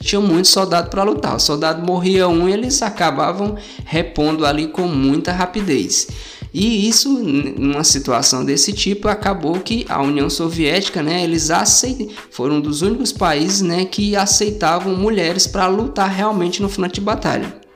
Tinham 0.00 0.22
muitos 0.22 0.50
soldados 0.50 0.90
para 0.90 1.02
lutar. 1.02 1.36
O 1.36 1.40
soldado 1.40 1.84
morria 1.84 2.28
um 2.28 2.48
eles 2.48 2.82
acabavam 2.82 3.56
repondo 3.84 4.46
ali 4.46 4.68
com 4.68 4.86
muita 4.86 5.32
rapidez. 5.32 6.08
E 6.52 6.88
isso, 6.88 7.10
numa 7.10 7.84
situação 7.84 8.44
desse 8.44 8.72
tipo, 8.72 9.08
acabou 9.08 9.60
que 9.60 9.84
a 9.88 10.02
União 10.02 10.30
Soviética, 10.30 11.02
né, 11.02 11.22
eles 11.22 11.50
aceit... 11.50 12.08
foram 12.30 12.56
um 12.56 12.60
dos 12.60 12.82
únicos 12.82 13.12
países 13.12 13.60
né, 13.60 13.84
que 13.84 14.16
aceitavam 14.16 14.96
mulheres 14.96 15.46
para 15.46 15.66
lutar 15.66 16.08
realmente 16.08 16.62
no 16.62 16.68
front 16.68 16.92
de 16.92 17.00
batalha. 17.00 17.68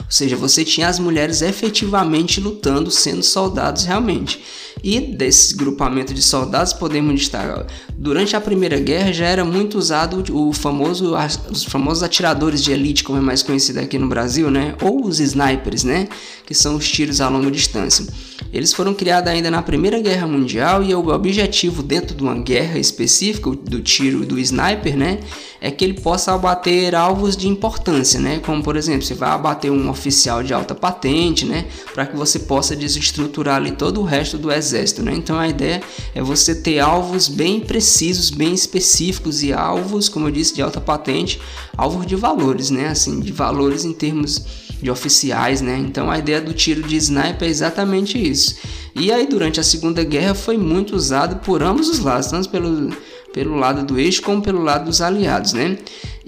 Ou 0.00 0.10
seja, 0.10 0.36
você 0.36 0.64
tinha 0.64 0.88
as 0.88 0.98
mulheres 0.98 1.42
efetivamente 1.42 2.40
lutando, 2.40 2.90
sendo 2.90 3.22
soldados 3.22 3.84
realmente. 3.84 4.42
E 4.82 5.00
desse 5.00 5.56
grupamento 5.56 6.12
de 6.12 6.22
soldados 6.22 6.72
podemos 6.72 7.14
destacar, 7.14 7.66
durante 7.96 8.36
a 8.36 8.40
Primeira 8.40 8.78
Guerra 8.78 9.12
já 9.12 9.26
era 9.26 9.44
muito 9.44 9.78
usado 9.78 10.22
o 10.32 10.52
famoso, 10.52 11.14
os 11.50 11.64
famosos 11.64 12.02
atiradores 12.02 12.62
de 12.62 12.72
elite, 12.72 13.02
como 13.02 13.18
é 13.18 13.22
mais 13.22 13.42
conhecido 13.42 13.78
aqui 13.78 13.98
no 13.98 14.06
Brasil, 14.06 14.50
né? 14.50 14.76
Ou 14.82 15.06
os 15.06 15.18
snipers, 15.18 15.82
né? 15.82 16.08
Que 16.46 16.54
são 16.54 16.76
os 16.76 16.88
tiros 16.88 17.20
a 17.20 17.28
longa 17.28 17.50
distância. 17.50 18.06
Eles 18.52 18.72
foram 18.72 18.94
criados 18.94 19.30
ainda 19.30 19.50
na 19.50 19.60
Primeira 19.60 20.00
Guerra 20.00 20.26
Mundial 20.26 20.82
e 20.82 20.94
o 20.94 21.08
objetivo 21.08 21.82
dentro 21.82 22.16
de 22.16 22.22
uma 22.22 22.34
guerra 22.34 22.78
específica 22.78 23.50
do 23.50 23.80
tiro 23.80 24.24
do 24.24 24.38
sniper, 24.38 24.96
né, 24.96 25.18
é 25.60 25.70
que 25.70 25.84
ele 25.84 25.94
possa 25.94 26.32
abater 26.32 26.94
alvos 26.94 27.36
de 27.36 27.48
importância, 27.48 28.20
né, 28.20 28.40
como 28.44 28.62
por 28.62 28.76
exemplo, 28.76 29.02
você 29.02 29.14
vai 29.14 29.30
abater 29.30 29.70
um 29.70 29.90
oficial 29.90 30.42
de 30.42 30.54
alta 30.54 30.74
patente, 30.74 31.44
né, 31.44 31.66
para 31.92 32.06
que 32.06 32.16
você 32.16 32.38
possa 32.38 32.76
desestruturar 32.76 33.56
ali 33.56 33.72
todo 33.72 34.00
o 34.00 34.04
resto 34.04 34.38
do 34.38 34.52
exército, 34.52 35.02
né. 35.02 35.12
Então 35.14 35.38
a 35.38 35.48
ideia 35.48 35.82
é 36.14 36.22
você 36.22 36.54
ter 36.54 36.78
alvos 36.78 37.28
bem 37.28 37.60
precisos, 37.60 38.30
bem 38.30 38.54
específicos 38.54 39.42
e 39.42 39.52
alvos, 39.52 40.08
como 40.08 40.28
eu 40.28 40.30
disse, 40.30 40.54
de 40.54 40.62
alta 40.62 40.80
patente, 40.80 41.40
alvos 41.76 42.06
de 42.06 42.16
valores, 42.16 42.70
né, 42.70 42.88
assim, 42.88 43.20
de 43.20 43.32
valores 43.32 43.84
em 43.84 43.92
termos 43.92 44.66
de 44.80 44.90
oficiais, 44.90 45.60
né? 45.60 45.78
Então 45.78 46.10
a 46.10 46.18
ideia 46.18 46.40
do 46.40 46.52
tiro 46.52 46.82
de 46.82 46.96
sniper 46.96 47.48
é 47.48 47.50
exatamente 47.50 48.18
isso. 48.18 48.56
E 48.94 49.12
aí 49.12 49.26
durante 49.26 49.60
a 49.60 49.62
Segunda 49.62 50.04
Guerra 50.04 50.34
foi 50.34 50.56
muito 50.56 50.94
usado 50.94 51.36
por 51.36 51.62
ambos 51.62 51.88
os 51.88 51.98
lados, 52.00 52.28
tanto 52.28 52.48
pelo, 52.48 52.94
pelo 53.32 53.56
lado 53.56 53.84
do 53.84 53.98
eixo 53.98 54.22
como 54.22 54.42
pelo 54.42 54.62
lado 54.62 54.86
dos 54.86 55.00
aliados, 55.00 55.52
né? 55.52 55.78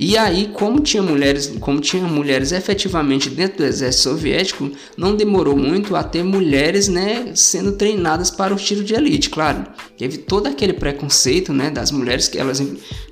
E 0.00 0.16
aí, 0.16 0.48
como 0.54 0.78
tinha 0.78 1.02
mulheres, 1.02 1.52
como 1.58 1.80
tinha 1.80 2.04
mulheres 2.04 2.52
efetivamente 2.52 3.28
dentro 3.28 3.58
do 3.58 3.64
exército 3.64 4.04
soviético, 4.04 4.70
não 4.96 5.16
demorou 5.16 5.56
muito 5.56 5.96
a 5.96 6.04
ter 6.04 6.22
mulheres, 6.22 6.86
né, 6.86 7.32
sendo 7.34 7.72
treinadas 7.72 8.30
para 8.30 8.54
o 8.54 8.56
tiro 8.56 8.84
de 8.84 8.94
elite, 8.94 9.28
claro. 9.28 9.66
Teve 9.98 10.18
todo 10.18 10.46
aquele 10.46 10.72
preconceito, 10.72 11.52
né, 11.52 11.68
das 11.68 11.90
mulheres 11.90 12.28
que 12.28 12.38
elas, 12.38 12.62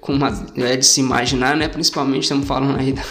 como 0.00 0.24
é 0.24 0.76
de 0.76 0.86
se 0.86 1.00
imaginar, 1.00 1.56
né, 1.56 1.66
principalmente 1.66 2.22
estamos 2.22 2.46
falando 2.46 2.78
aí 2.78 2.92
da 2.92 3.02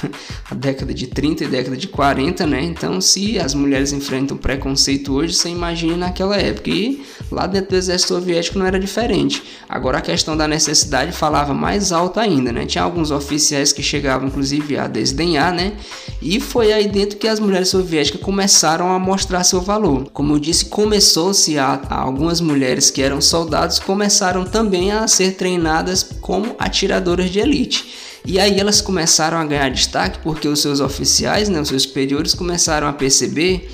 década 0.56 0.94
de 0.94 1.08
30 1.08 1.44
e 1.44 1.48
década 1.48 1.76
de 1.76 1.90
40, 1.90 2.48
né, 2.48 2.64
então 2.64 3.02
se 3.02 3.38
as 3.38 3.54
mulheres 3.54 3.92
enfrentam 3.92 4.38
preconceito 4.38 5.14
hoje, 5.14 5.34
você 5.34 5.50
imagina 5.50 5.98
naquela 5.98 6.38
época. 6.38 6.70
E 6.70 7.04
lá 7.30 7.46
dentro 7.46 7.72
do 7.72 7.76
exército 7.76 8.14
soviético 8.14 8.58
não 8.58 8.66
era 8.66 8.80
diferente. 8.80 9.44
Agora 9.68 9.98
a 9.98 10.02
questão 10.02 10.38
da 10.38 10.48
necessidade 10.48 11.12
falava 11.12 11.54
mais 11.54 11.92
alto 11.92 12.22
ainda, 12.22 12.54
né, 12.54 12.66
tinha 12.66 12.86
alguns 12.86 13.12
oficiais 13.12 13.65
mulheres 13.66 13.74
que 13.74 13.82
chegavam 13.82 14.28
inclusive 14.28 14.78
a 14.78 14.88
desdenhar, 14.88 15.54
né? 15.54 15.74
E 16.22 16.40
foi 16.40 16.72
aí 16.72 16.88
dentro 16.88 17.18
que 17.18 17.28
as 17.28 17.40
mulheres 17.40 17.70
soviéticas 17.70 18.22
começaram 18.22 18.92
a 18.92 19.00
mostrar 19.00 19.44
seu 19.44 19.62
valor. 19.62 20.10
Como 20.14 20.34
eu 20.34 20.40
disse, 20.40 20.66
começou-se 20.66 21.58
a, 21.58 21.82
a 21.90 22.00
algumas 22.00 22.40
mulheres 22.40 22.92
que 22.92 23.02
eram 23.02 23.20
soldados 23.20 23.80
começaram 23.80 24.46
também 24.46 24.92
a 24.92 25.08
ser 25.08 25.36
treinadas 25.36 26.04
como 26.22 26.56
atiradoras 26.60 27.30
de 27.30 27.40
elite. 27.40 27.94
E 28.26 28.40
aí 28.40 28.60
elas 28.60 28.82
começaram 28.82 29.38
a 29.38 29.46
ganhar 29.46 29.70
destaque 29.70 30.20
porque 30.24 30.48
os 30.48 30.62
seus 30.62 30.80
oficiais, 30.80 31.50
né, 31.50 31.60
os 31.60 31.68
seus 31.68 31.84
superiores 31.84 32.34
começaram 32.34 32.88
a 32.88 32.94
perceber 32.94 33.70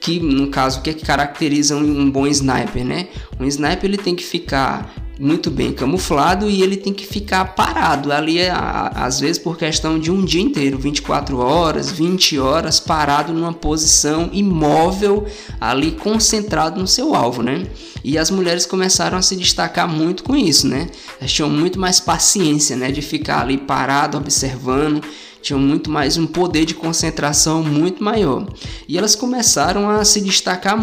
que 0.00 0.20
no 0.20 0.48
caso 0.48 0.78
o 0.78 0.82
que, 0.82 0.90
é 0.90 0.94
que 0.94 1.04
caracteriza 1.04 1.74
um 1.74 2.08
bom 2.08 2.26
sniper, 2.28 2.84
né? 2.84 3.08
Um 3.40 3.44
sniper 3.46 3.84
ele 3.84 3.98
tem 3.98 4.14
que 4.14 4.22
ficar 4.22 4.94
muito 5.18 5.50
bem 5.50 5.72
camuflado 5.72 6.48
e 6.48 6.62
ele 6.62 6.76
tem 6.76 6.92
que 6.92 7.06
ficar 7.06 7.44
parado 7.56 8.12
ali, 8.12 8.38
às 8.48 9.18
vezes 9.18 9.38
por 9.38 9.56
questão 9.56 9.98
de 9.98 10.10
um 10.10 10.24
dia 10.24 10.40
inteiro, 10.40 10.78
24 10.78 11.38
horas, 11.38 11.90
20 11.90 12.38
horas, 12.38 12.78
parado 12.78 13.32
numa 13.32 13.52
posição 13.52 14.30
imóvel, 14.32 15.26
ali 15.60 15.92
concentrado 15.92 16.80
no 16.80 16.86
seu 16.86 17.14
alvo, 17.14 17.42
né? 17.42 17.66
E 18.04 18.16
as 18.16 18.30
mulheres 18.30 18.64
começaram 18.64 19.18
a 19.18 19.22
se 19.22 19.34
destacar 19.34 19.88
muito 19.88 20.22
com 20.22 20.36
isso, 20.36 20.68
né? 20.68 20.88
Elas 21.20 21.32
tinham 21.32 21.50
muito 21.50 21.80
mais 21.80 21.98
paciência, 21.98 22.76
né? 22.76 22.92
De 22.92 23.02
ficar 23.02 23.40
ali 23.40 23.58
parado, 23.58 24.16
observando, 24.16 25.02
tinham 25.42 25.58
muito 25.58 25.90
mais 25.90 26.16
um 26.16 26.26
poder 26.26 26.64
de 26.64 26.74
concentração 26.74 27.62
muito 27.62 28.02
maior. 28.02 28.46
E 28.86 28.96
elas 28.96 29.16
começaram 29.16 29.90
a 29.90 30.04
se 30.04 30.20
destacar, 30.20 30.78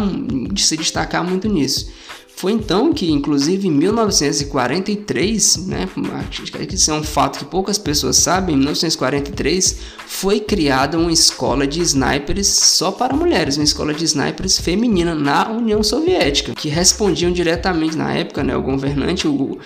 de 0.52 0.62
se 0.62 0.76
destacar 0.76 1.24
muito 1.24 1.48
nisso. 1.48 1.90
Foi 2.36 2.52
então 2.52 2.92
que, 2.92 3.10
inclusive, 3.10 3.66
em 3.66 3.70
1943, 3.70 5.66
né, 5.68 5.88
isso 6.70 6.90
é 6.90 6.94
um 6.94 7.02
fato 7.02 7.38
que 7.38 7.46
poucas 7.46 7.78
pessoas 7.78 8.16
sabem, 8.16 8.54
em 8.54 8.58
1943 8.58 9.78
foi 10.06 10.38
criada 10.40 10.98
uma 10.98 11.10
escola 11.10 11.66
de 11.66 11.80
snipers 11.80 12.46
só 12.46 12.92
para 12.92 13.16
mulheres, 13.16 13.56
uma 13.56 13.64
escola 13.64 13.94
de 13.94 14.04
snipers 14.04 14.58
feminina 14.58 15.14
na 15.14 15.50
União 15.50 15.82
Soviética, 15.82 16.52
que 16.54 16.68
respondiam 16.68 17.32
diretamente 17.32 17.96
na 17.96 18.12
época, 18.12 18.44
né, 18.44 18.54
o 18.54 18.60
governante, 18.60 19.26
o, 19.26 19.58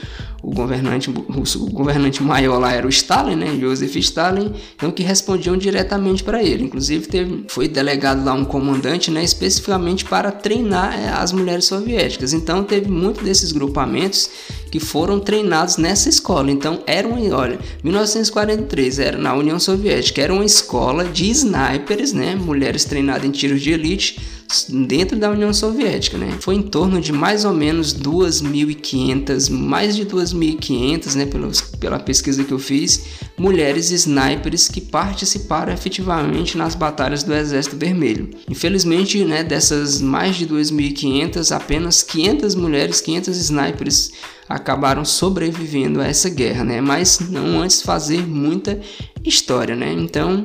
o 0.42 0.52
governante 0.52 1.10
o 1.10 1.70
governante 1.70 2.22
maior 2.22 2.58
lá 2.58 2.72
era 2.72 2.86
o 2.86 2.90
Stalin, 2.90 3.36
né, 3.36 3.58
Joseph 3.60 3.94
Stalin, 3.96 4.52
então 4.74 4.90
que 4.90 5.02
respondiam 5.02 5.56
diretamente 5.56 6.24
para 6.24 6.42
ele. 6.42 6.64
Inclusive 6.64 7.06
teve, 7.06 7.44
foi 7.48 7.68
delegado 7.68 8.24
lá 8.24 8.32
um 8.32 8.44
comandante, 8.44 9.10
né, 9.10 9.22
especificamente 9.22 10.04
para 10.04 10.30
treinar 10.30 10.98
é, 10.98 11.08
as 11.08 11.32
mulheres 11.32 11.66
soviéticas. 11.66 12.32
Então 12.32 12.64
teve 12.64 12.90
muito 12.90 13.22
desses 13.22 13.52
grupamentos 13.52 14.30
que 14.70 14.80
foram 14.80 15.18
treinados 15.18 15.76
nessa 15.76 16.08
escola. 16.08 16.50
Então 16.50 16.82
era 16.86 17.08
olha, 17.08 17.58
1943 17.82 18.98
era 18.98 19.18
na 19.18 19.34
União 19.34 19.58
Soviética, 19.58 20.22
era 20.22 20.32
uma 20.32 20.44
escola 20.44 21.04
de 21.04 21.28
snipers, 21.30 22.12
né, 22.12 22.34
mulheres 22.34 22.84
treinadas 22.84 23.24
em 23.24 23.30
tiros 23.30 23.60
de 23.60 23.72
elite 23.72 24.39
dentro 24.68 25.18
da 25.18 25.30
União 25.30 25.52
Soviética, 25.52 26.18
né? 26.18 26.36
Foi 26.40 26.54
em 26.54 26.62
torno 26.62 27.00
de 27.00 27.12
mais 27.12 27.44
ou 27.44 27.52
menos 27.52 27.94
2.500, 27.94 29.50
mais 29.50 29.94
de 29.94 30.04
2.500, 30.04 31.14
né, 31.14 31.26
pelos, 31.26 31.60
pela 31.60 31.98
pesquisa 31.98 32.42
que 32.42 32.52
eu 32.52 32.58
fiz, 32.58 33.04
mulheres 33.38 33.90
snipers 33.90 34.68
que 34.68 34.80
participaram 34.80 35.72
efetivamente 35.72 36.58
nas 36.58 36.74
batalhas 36.74 37.22
do 37.22 37.34
Exército 37.34 37.76
Vermelho. 37.76 38.30
Infelizmente, 38.48 39.24
né, 39.24 39.44
dessas 39.44 40.00
mais 40.00 40.36
de 40.36 40.46
2.500, 40.46 41.54
apenas 41.54 42.02
500 42.02 42.54
mulheres, 42.54 43.00
500 43.00 43.36
snipers 43.36 44.12
acabaram 44.48 45.04
sobrevivendo 45.04 46.00
a 46.00 46.08
essa 46.08 46.28
guerra, 46.28 46.64
né? 46.64 46.80
Mas 46.80 47.20
não 47.20 47.60
antes 47.60 47.82
fazer 47.82 48.26
muita 48.26 48.80
história, 49.24 49.76
né? 49.76 49.92
Então, 49.92 50.44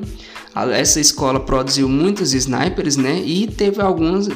essa 0.72 1.00
escola 1.02 1.40
produziu 1.40 1.90
muitos 1.90 2.34
snipers, 2.34 2.96
né? 2.96 3.22
E 3.26 3.46
teve 3.48 3.82
alguns 3.82 4.30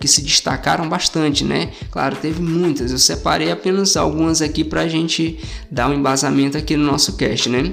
que 0.00 0.08
se 0.08 0.22
destacaram 0.22 0.88
bastante, 0.88 1.44
né? 1.44 1.70
Claro, 1.90 2.16
teve 2.16 2.40
muitas. 2.40 2.92
Eu 2.92 2.98
separei 2.98 3.50
apenas 3.50 3.96
algumas 3.96 4.40
aqui 4.40 4.64
para 4.64 4.82
a 4.82 4.88
gente 4.88 5.38
dar 5.70 5.90
um 5.90 5.94
embasamento 5.94 6.56
aqui 6.56 6.76
no 6.76 6.86
nosso 6.86 7.16
cast, 7.16 7.50
né? 7.50 7.72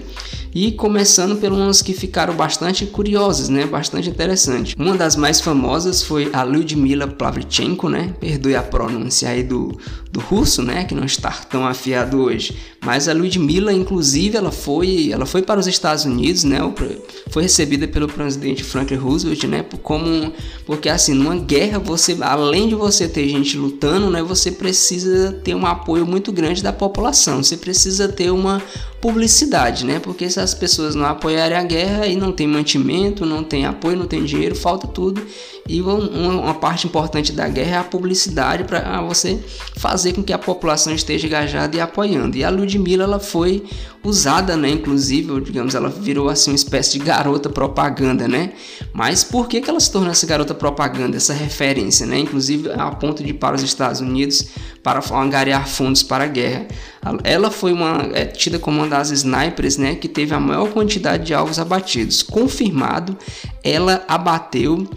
E 0.56 0.72
começando 0.72 1.36
pelas 1.38 1.82
que 1.82 1.94
ficaram 1.94 2.36
bastante 2.36 2.86
curiosas, 2.86 3.50
né? 3.50 3.66
Bastante 3.66 4.10
interessante. 4.10 4.76
Uma 4.78 4.96
das 4.96 5.16
mais 5.16 5.42
famosas 5.42 6.04
foi 6.04 6.30
a 6.32 6.44
Lyudmila 6.44 7.08
Plavchenko, 7.08 7.90
né? 7.90 8.14
Perdoe 8.20 8.56
a 8.56 8.62
pronúncia 8.62 9.30
aí 9.30 9.42
do, 9.42 9.76
do 10.12 10.20
russo, 10.20 10.62
né? 10.62 10.84
Que 10.84 10.94
não 10.94 11.06
está 11.06 11.32
tão 11.32 11.66
afiado 11.66 12.22
hoje. 12.22 12.56
Mas 12.86 13.08
a 13.08 13.14
Lyudmila, 13.14 13.74
inclusive, 13.74 14.38
ela 14.38 14.52
foi, 14.52 15.12
ela 15.12 15.26
foi 15.26 15.42
para 15.42 15.60
os 15.60 15.66
Estados 15.66 16.06
Unidos, 16.06 16.44
né? 16.44 16.60
Foi 17.32 17.44
recebida 17.44 17.88
pelo 17.94 18.08
presidente 18.08 18.64
Franklin 18.64 18.98
Roosevelt, 18.98 19.44
né? 19.46 19.64
Como, 19.84 20.34
porque 20.66 20.90
assim, 20.90 21.14
numa 21.14 21.36
guerra, 21.36 21.78
você, 21.78 22.18
além 22.22 22.68
de 22.68 22.76
você 22.76 23.08
ter 23.08 23.30
gente 23.30 23.56
lutando, 23.56 24.10
né? 24.10 24.24
Você 24.24 24.52
precisa 24.52 25.32
ter 25.44 25.56
um 25.56 25.66
apoio 25.66 26.06
muito 26.06 26.32
grande 26.32 26.64
da 26.64 26.74
população. 26.74 27.44
Você 27.44 27.56
precisa 27.56 28.08
ter 28.10 28.32
uma 28.32 28.62
publicidade, 29.04 29.86
né? 29.86 30.00
Porque 30.00 30.30
se 30.30 30.40
as 30.40 30.54
pessoas 30.54 30.96
não 30.96 31.06
apoiarem 31.06 31.58
a 31.58 31.64
guerra, 31.64 32.06
aí 32.06 32.16
não 32.16 32.32
tem 32.32 32.48
mantimento, 32.48 33.26
não 33.26 33.44
tem 33.44 33.66
apoio, 33.66 33.98
não 33.98 34.06
tem 34.06 34.24
dinheiro, 34.24 34.56
falta 34.56 34.88
tudo. 34.88 35.22
E 35.68 35.82
uma, 35.82 35.96
uma 35.96 36.54
parte 36.54 36.88
importante 36.88 37.34
da 37.34 37.46
guerra 37.50 37.76
é 37.76 37.80
a 37.80 37.84
publicidade 37.84 38.64
para 38.64 39.02
você 39.02 39.44
fazer 39.76 40.14
com 40.14 40.24
que 40.24 40.32
a 40.32 40.40
população 40.40 40.96
esteja 40.96 41.28
engajada 41.28 41.76
e 41.76 41.82
apoiando. 41.82 42.38
E 42.38 42.46
a 42.46 42.50
Ludmilla 42.50 43.04
ela 43.04 43.20
foi 43.20 43.66
usada, 44.02 44.56
né? 44.56 44.70
Inclusive, 44.70 45.42
digamos, 45.42 45.76
ela 45.76 45.90
virou 45.90 46.30
assim 46.30 46.52
uma 46.52 46.56
espécie 46.56 46.98
de 46.98 47.00
garota 47.00 47.50
propaganda, 47.50 48.26
né? 48.26 48.54
Mas 48.94 49.22
por 49.22 49.50
que, 49.50 49.60
que 49.60 49.70
ela 49.70 49.82
se 49.82 49.92
tornou 49.92 50.12
essa 50.12 50.26
garota 50.26 50.54
propaganda, 50.54 51.18
essa 51.18 51.34
referência, 51.34 52.06
né? 52.06 52.20
Inclusive 52.20 52.72
a 52.72 52.90
ponto 52.92 53.22
de 53.22 53.32
ir 53.32 53.34
para 53.34 53.56
os 53.56 53.64
Estados 53.64 54.00
Unidos 54.00 54.48
para 54.84 55.02
angariar 55.14 55.68
fundos 55.68 56.04
para 56.04 56.26
a 56.26 56.28
guerra. 56.28 56.68
Ela 57.24 57.50
foi 57.50 57.72
uma, 57.72 58.10
é 58.14 58.26
tida 58.26 58.60
como 58.60 58.80
uma 58.80 58.88
das 58.88 59.10
snipers 59.10 59.78
né, 59.78 59.96
que 59.96 60.10
teve 60.10 60.36
a 60.36 60.40
maior 60.40 60.70
quantidade 60.72 61.26
de 61.26 61.34
alvos 61.34 61.58
abatidos. 61.58 62.22
Confirmado, 62.22 63.18
ela 63.64 64.04
abateu 64.08 64.88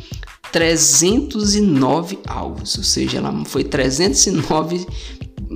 309 0.53 2.19
alvos, 2.27 2.77
ou 2.77 2.85
seja, 2.85 3.19
ela 3.19 3.45
foi 3.45 3.63
309 3.63 4.87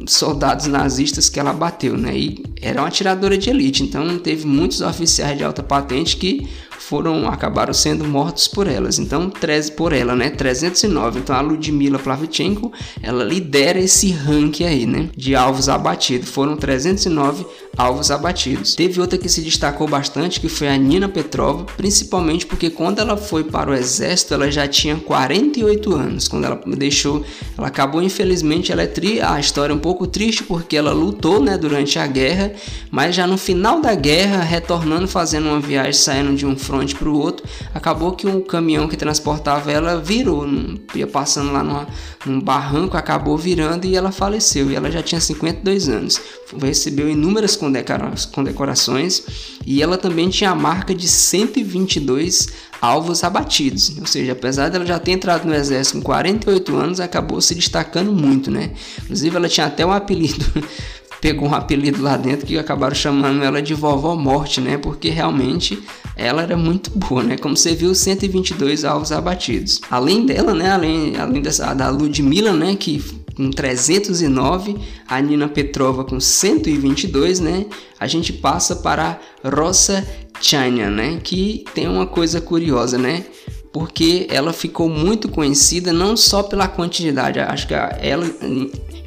soldados 0.07 0.67
nazistas 0.67 1.29
que 1.29 1.41
ela 1.41 1.53
bateu, 1.53 1.97
né? 1.97 2.17
E 2.17 2.45
era 2.61 2.81
uma 2.81 2.89
atiradora 2.89 3.37
de 3.37 3.51
elite, 3.51 3.83
então 3.83 4.19
teve 4.19 4.47
muitos 4.47 4.81
oficiais 4.81 5.37
de 5.37 5.45
alta 5.45 5.63
patente 5.63 6.17
que 6.17 6.49
foram 6.91 7.29
acabaram 7.29 7.73
sendo 7.73 8.05
mortos 8.05 8.49
por 8.49 8.67
elas. 8.67 8.99
Então, 8.99 9.31
13 9.31 9.71
por 9.73 9.93
ela, 9.93 10.17
né? 10.17 10.29
309. 10.29 11.21
Então, 11.21 11.37
a 11.37 11.41
Ludmila 11.41 12.01
Plavchenko, 12.01 12.73
ela 13.01 13.23
lidera 13.23 13.79
esse 13.79 14.11
ranking 14.11 14.65
aí, 14.65 14.87
né? 14.87 15.09
De 15.17 15.37
alvos 15.37 15.69
abatidos. 15.69 16.29
Foram 16.29 16.57
309 16.57 17.47
alvos 17.77 18.11
abatidos. 18.11 18.75
Teve 18.75 19.01
outra 19.01 19.19
que 19.19 19.29
se 19.29 19.41
destacou 19.41 19.89
bastante, 19.89 20.41
que 20.41 20.49
foi 20.49 20.69
a 20.69 20.77
Nina 20.77 21.09
Petrova, 21.09 21.65
principalmente 21.77 22.47
porque 22.47 22.71
quando 22.71 22.99
ela 22.99 23.17
foi 23.17 23.45
para 23.45 23.71
o 23.71 23.75
exército, 23.75 24.35
ela 24.35 24.51
já 24.51 24.69
tinha 24.69 24.97
48 24.97 25.95
anos. 25.95 26.29
Quando 26.29 26.45
ela 26.45 26.61
deixou, 26.77 27.25
ela 27.57 27.69
acabou 27.69 28.03
infelizmente, 28.03 28.73
ela 28.73 28.83
é 28.83 28.87
tri, 28.87 29.21
a 29.21 29.39
história 29.41 29.73
é 29.73 29.77
um 29.77 29.81
pouco 29.81 30.07
triste 30.07 30.43
porque 30.43 30.77
ela 30.77 30.93
lutou, 30.93 31.41
né, 31.41 31.57
durante 31.57 31.99
a 31.99 32.07
guerra, 32.07 32.53
mas 32.91 33.15
já 33.15 33.27
no 33.27 33.39
final 33.39 33.81
da 33.81 33.95
guerra, 33.95 34.43
retornando 34.43 35.09
fazendo 35.09 35.49
uma 35.49 35.61
viagem 35.61 35.93
saindo 35.93 36.35
de 36.35 36.47
um 36.47 36.57
fronte 36.57 36.95
para 36.95 37.09
o 37.09 37.19
outro, 37.19 37.47
acabou 37.75 38.13
que 38.13 38.27
um 38.27 38.41
caminhão 38.41 38.89
que 38.89 38.97
transportava 38.97 39.71
ela 39.71 40.01
virou, 40.01 40.47
ia 40.95 41.07
passando 41.07 41.53
lá 41.53 41.63
numa, 41.63 41.87
num 42.27 42.41
barranco, 42.41 42.97
acabou 42.97 43.37
virando 43.37 43.87
e 43.87 43.97
ela 43.97 44.13
faleceu. 44.13 44.71
E 44.71 44.77
ela 44.77 44.91
já 44.91 45.03
tinha 45.03 45.21
52 45.21 45.89
anos. 45.89 46.21
Recebeu 46.61 47.09
inúmeras 47.09 47.57
condecorações 47.61 49.23
e 49.67 49.83
ela 49.83 49.99
também 49.99 50.29
tinha 50.29 50.51
a 50.51 50.55
marca 50.55 50.95
de 50.95 51.07
122 51.07 52.49
alvos 52.81 53.23
abatidos. 53.23 53.97
Ou 53.99 54.07
seja, 54.07 54.33
apesar 54.33 54.71
dela 54.71 54.87
já 54.87 54.99
ter 54.99 55.13
entrado 55.13 55.47
no 55.47 55.55
exército 55.55 55.99
com 55.99 56.05
48 56.05 56.77
anos, 56.77 57.01
acabou 57.01 57.41
se 57.41 57.55
destacando 57.55 58.13
muito, 58.13 58.51
né? 58.51 58.73
Inclusive 59.03 59.37
ela 59.37 59.49
tinha 59.49 59.67
até 59.67 59.85
um 59.85 59.93
apelido 59.93 60.45
pegou 61.21 61.49
um 61.49 61.55
apelido 61.55 62.03
lá 62.03 62.17
dentro 62.17 62.47
que 62.47 62.59
acabaram 62.59 62.95
chamando 62.95 63.45
ela 63.45 63.61
de 63.61 63.75
Vovó 63.75 64.17
Morte, 64.17 64.61
né? 64.61 64.79
Porque 64.79 65.11
realmente 65.11 65.79
ela 66.17 66.43
era 66.43 66.57
muito 66.57 66.91
boa, 66.91 67.23
né? 67.23 67.37
Como 67.37 67.57
você 67.57 67.75
viu, 67.75 67.95
122 67.95 68.85
alvos 68.85 69.13
abatidos. 69.13 69.81
Além 69.91 70.25
dela, 70.25 70.55
né? 70.55 70.71
Além, 70.71 71.17
além 71.17 71.43
dessa, 71.43 71.75
da 71.75 71.91
Ludmilla, 71.91 72.53
né? 72.53 72.75
Que 72.75 73.03
com 73.41 73.51
309, 73.51 74.77
a 75.09 75.19
Nina 75.19 75.49
Petrova 75.49 76.05
com 76.05 76.21
122, 76.21 77.41
né? 77.41 77.65
A 77.99 78.07
gente 78.07 78.35
passa 78.35 78.77
para 78.77 79.19
Rosa 79.43 80.07
Chania, 80.43 80.91
né? 80.91 81.19
Que 81.25 81.65
tem 81.75 81.89
uma 81.89 82.07
coisa 82.07 82.39
curiosa, 82.39 82.99
né? 82.99 83.25
Porque 83.73 84.27
ela 84.31 84.53
ficou 84.53 84.89
muito 84.89 85.29
conhecida 85.29 85.93
não 85.93 86.17
só 86.17 86.43
pela 86.43 86.67
quantidade, 86.67 87.39
acho 87.39 87.69
que 87.69 87.75
ela 87.75 88.27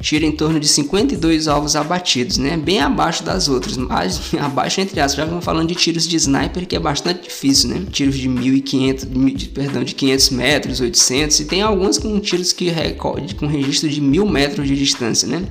tira 0.00 0.26
em 0.26 0.32
torno 0.32 0.60
de 0.60 0.68
52 0.68 1.48
alvos 1.48 1.74
abatidos, 1.74 2.36
né? 2.36 2.56
Bem 2.58 2.78
abaixo 2.80 3.22
das 3.22 3.48
outras, 3.48 3.76
mas 3.76 4.32
abaixo 4.38 4.80
entre 4.80 5.00
aspas. 5.00 5.16
Já 5.16 5.24
vamos 5.24 5.44
falando 5.44 5.68
de 5.68 5.74
tiros 5.74 6.06
de 6.06 6.16
sniper 6.16 6.66
que 6.66 6.76
é 6.76 6.78
bastante 6.78 7.22
difícil, 7.22 7.70
né? 7.70 7.82
Tiros 7.90 8.18
de 8.18 8.28
1500, 8.28 9.06
de, 9.34 9.48
perdão, 9.48 9.82
de 9.82 9.94
500 9.94 10.30
metros, 10.30 10.80
800 10.80 11.40
e 11.40 11.44
tem 11.46 11.62
alguns 11.62 11.98
com 11.98 12.20
tiros 12.20 12.52
que 12.52 12.68
recorde 12.68 13.34
com 13.34 13.46
registro 13.46 13.88
de 13.88 14.00
1000 14.00 14.26
metros 14.26 14.68
de 14.68 14.76
distância, 14.76 15.26
né? 15.26 15.42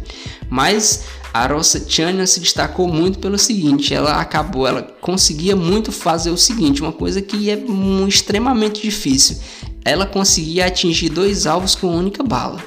Mas 0.49 1.03
a 1.33 1.47
Rosa 1.47 1.83
Chania 1.89 2.27
se 2.27 2.39
destacou 2.39 2.87
muito 2.87 3.17
pelo 3.17 3.39
seguinte, 3.39 3.91
ela 3.91 4.21
acabou, 4.21 4.67
ela 4.67 4.83
conseguia 5.01 5.55
muito 5.55 5.91
fazer 5.91 6.29
o 6.29 6.37
seguinte, 6.37 6.81
uma 6.81 6.91
coisa 6.91 7.23
que 7.23 7.49
é 7.49 7.59
extremamente 8.07 8.83
difícil. 8.83 9.37
Ela 9.83 10.05
conseguia 10.05 10.67
atingir 10.67 11.09
dois 11.09 11.47
alvos 11.47 11.73
com 11.73 11.87
uma 11.87 11.97
única 11.97 12.23
bala. 12.23 12.61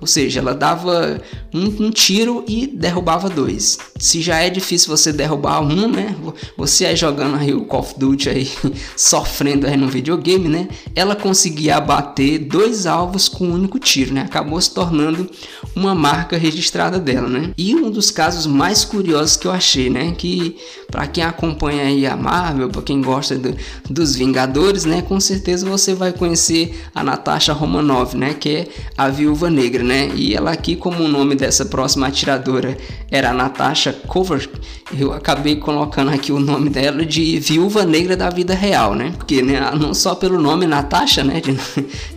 Ou 0.00 0.06
seja, 0.06 0.40
ela 0.40 0.54
dava 0.54 1.22
um, 1.52 1.86
um, 1.86 1.90
tiro 1.90 2.44
e 2.46 2.66
derrubava 2.66 3.28
dois. 3.28 3.78
Se 3.98 4.20
já 4.20 4.38
é 4.38 4.48
difícil 4.48 4.96
você 4.96 5.12
derrubar 5.12 5.60
um, 5.60 5.88
né? 5.88 6.14
Você 6.56 6.86
aí 6.86 6.96
jogando 6.96 7.36
aí 7.36 7.52
o 7.52 7.64
Call 7.64 7.80
of 7.80 7.94
Duty 7.98 8.28
aí, 8.28 8.50
sofrendo 8.96 9.66
aí 9.66 9.76
no 9.76 9.88
videogame, 9.88 10.48
né? 10.48 10.68
Ela 10.94 11.16
conseguia 11.16 11.76
abater 11.76 12.38
dois 12.38 12.86
alvos 12.86 13.28
com 13.28 13.46
um 13.46 13.54
único 13.54 13.78
tiro, 13.78 14.14
né? 14.14 14.22
Acabou 14.22 14.60
se 14.60 14.72
tornando 14.72 15.28
uma 15.74 15.94
marca 15.94 16.36
registrada 16.36 16.98
dela, 16.98 17.28
né? 17.28 17.50
E 17.56 17.74
um 17.74 17.90
dos 17.90 18.10
casos 18.10 18.46
mais 18.46 18.84
curiosos 18.84 19.36
que 19.36 19.46
eu 19.46 19.52
achei, 19.52 19.90
né? 19.90 20.14
Que 20.16 20.56
para 20.90 21.06
quem 21.06 21.24
acompanha 21.24 21.84
aí 21.84 22.06
a 22.06 22.16
Marvel, 22.16 22.68
para 22.68 22.82
quem 22.82 23.00
gosta 23.00 23.36
do, 23.36 23.56
dos 23.88 24.14
Vingadores, 24.14 24.84
né? 24.84 25.02
Com 25.02 25.18
certeza 25.18 25.68
você 25.68 25.94
vai 25.94 26.12
conhecer 26.12 26.80
a 26.94 27.02
Natasha 27.02 27.52
Romanoff, 27.52 28.16
né? 28.16 28.34
Que 28.34 28.48
é 28.50 28.68
a 28.96 29.08
Viúva 29.08 29.50
Negra, 29.50 29.82
né? 29.82 30.10
E 30.14 30.34
ela 30.34 30.50
aqui, 30.50 30.76
como 30.76 31.04
o 31.04 31.08
nome 31.08 31.34
dessa 31.40 31.64
próxima 31.64 32.06
atiradora 32.06 32.76
era 33.10 33.30
a 33.30 33.34
Natasha 33.34 33.92
Cover, 34.06 34.48
eu 34.96 35.12
acabei 35.12 35.56
colocando 35.56 36.10
aqui 36.10 36.30
o 36.30 36.38
nome 36.38 36.68
dela 36.68 37.04
de 37.04 37.40
Viúva 37.40 37.84
Negra 37.84 38.16
da 38.16 38.28
vida 38.28 38.54
real, 38.54 38.94
né? 38.94 39.12
Porque 39.16 39.40
né, 39.40 39.58
não 39.80 39.94
só 39.94 40.14
pelo 40.14 40.40
nome 40.40 40.66
Natasha, 40.66 41.24
né? 41.24 41.40
De, 41.40 41.58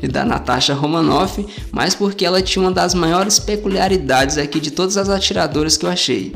de 0.02 0.08
da 0.12 0.26
Natasha 0.26 0.74
Romanoff, 0.74 1.46
mas 1.72 1.96
porque 1.96 2.26
ela 2.26 2.42
tinha 2.42 2.64
uma 2.64 2.72
das 2.72 2.94
maiores 2.94 3.40
peculiaridades 3.40 4.38
aqui 4.38 4.60
de 4.60 4.72
todas 4.72 4.98
as 4.98 5.10
atiradoras 5.10 5.78
que 5.78 5.86
eu 5.86 5.90
achei 5.90 6.34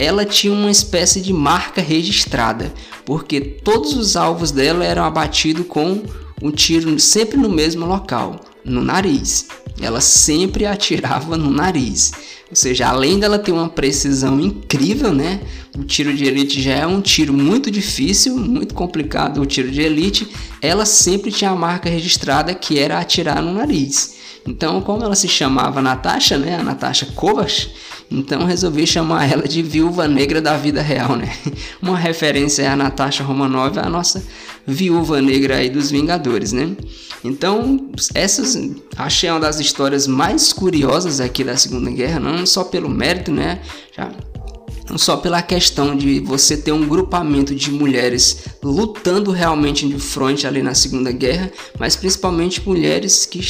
ela 0.00 0.24
tinha 0.24 0.52
uma 0.52 0.70
espécie 0.70 1.20
de 1.20 1.32
marca 1.32 1.82
registrada, 1.82 2.72
porque 3.04 3.40
todos 3.40 3.94
os 3.94 4.14
alvos 4.14 4.52
dela 4.52 4.84
eram 4.84 5.02
abatidos 5.02 5.66
com 5.66 6.04
um 6.40 6.52
tiro 6.52 7.00
sempre 7.00 7.36
no 7.36 7.48
mesmo 7.48 7.84
local, 7.84 8.40
no 8.64 8.82
nariz. 8.82 9.46
Ela 9.80 10.00
sempre 10.00 10.66
atirava 10.66 11.36
no 11.36 11.50
nariz. 11.50 12.12
Ou 12.50 12.56
seja, 12.56 12.88
além 12.88 13.18
dela 13.18 13.38
ter 13.38 13.52
uma 13.52 13.68
precisão 13.68 14.40
incrível, 14.40 15.12
né? 15.12 15.40
O 15.76 15.84
tiro 15.84 16.14
de 16.14 16.24
elite 16.24 16.62
já 16.62 16.72
é 16.72 16.86
um 16.86 17.00
tiro 17.00 17.32
muito 17.32 17.70
difícil, 17.70 18.36
muito 18.36 18.74
complicado 18.74 19.40
o 19.40 19.46
tiro 19.46 19.70
de 19.70 19.82
elite. 19.82 20.28
Ela 20.62 20.86
sempre 20.86 21.30
tinha 21.30 21.50
a 21.50 21.56
marca 21.56 21.90
registrada 21.90 22.54
que 22.54 22.78
era 22.78 22.98
atirar 22.98 23.42
no 23.42 23.52
nariz. 23.52 24.16
Então, 24.46 24.80
como 24.80 25.04
ela 25.04 25.14
se 25.14 25.28
chamava 25.28 25.82
Natasha, 25.82 26.38
né? 26.38 26.56
A 26.58 26.64
Natasha 26.64 27.06
Kovacs, 27.14 27.68
então 28.10 28.44
resolvi 28.44 28.86
chamar 28.86 29.30
ela 29.30 29.46
de 29.46 29.62
Viúva 29.62 30.08
Negra 30.08 30.40
da 30.40 30.56
vida 30.56 30.80
real, 30.80 31.16
né? 31.16 31.30
Uma 31.80 31.96
referência 31.96 32.70
à 32.70 32.76
Natasha 32.76 33.22
Romanov, 33.22 33.78
a 33.78 33.88
nossa 33.88 34.22
Viúva 34.66 35.20
Negra 35.20 35.56
aí 35.56 35.68
dos 35.68 35.90
Vingadores, 35.90 36.52
né? 36.52 36.74
Então, 37.22 37.90
essas 38.14 38.58
achei 38.96 39.28
uma 39.30 39.40
das 39.40 39.60
histórias 39.60 40.06
mais 40.06 40.52
curiosas 40.52 41.20
aqui 41.20 41.42
da 41.44 41.56
Segunda 41.56 41.90
Guerra, 41.90 42.20
não 42.20 42.46
só 42.46 42.64
pelo 42.64 42.88
mérito, 42.88 43.30
né? 43.30 43.60
Já 43.96 44.10
não 44.88 44.96
só 44.96 45.18
pela 45.18 45.42
questão 45.42 45.94
de 45.94 46.20
você 46.20 46.56
ter 46.56 46.72
um 46.72 46.86
grupamento 46.86 47.54
de 47.54 47.70
mulheres 47.70 48.44
lutando 48.62 49.30
realmente 49.30 49.86
de 49.86 49.98
frente 49.98 50.46
ali 50.46 50.62
na 50.62 50.74
Segunda 50.74 51.12
Guerra, 51.12 51.52
mas 51.78 51.94
principalmente 51.94 52.66
mulheres 52.66 53.26
que 53.26 53.40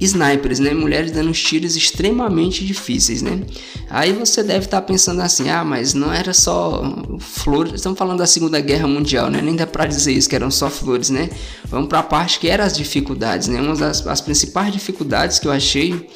snipers, 0.00 0.58
né? 0.58 0.72
Mulheres 0.72 1.12
dando 1.12 1.32
tiros 1.32 1.76
extremamente 1.76 2.64
difíceis, 2.64 3.22
né? 3.22 3.42
Aí 3.88 4.12
você 4.12 4.42
deve 4.42 4.64
estar 4.64 4.80
tá 4.80 4.86
pensando 4.86 5.20
assim, 5.20 5.50
ah, 5.50 5.64
mas 5.64 5.94
não 5.94 6.12
era 6.12 6.32
só 6.32 6.82
flores, 7.18 7.74
estamos 7.74 7.98
falando 7.98 8.18
da 8.18 8.26
Segunda 8.26 8.60
Guerra 8.60 8.88
Mundial, 8.88 9.30
né? 9.30 9.40
Nem 9.42 9.54
dá 9.54 9.66
para 9.66 9.86
dizer 9.86 10.12
isso 10.12 10.28
que 10.28 10.34
eram 10.34 10.50
só 10.50 10.70
flores, 10.70 11.10
né? 11.10 11.28
Vamos 11.66 11.88
para 11.88 11.98
a 11.98 12.02
parte 12.02 12.38
que 12.38 12.48
eram 12.48 12.64
as 12.64 12.76
dificuldades, 12.76 13.48
né? 13.48 13.60
Uma 13.60 13.76
das 13.76 14.06
as 14.06 14.20
principais 14.20 14.72
dificuldades 14.72 15.38
que 15.38 15.46
eu 15.46 15.52
achei 15.52 16.08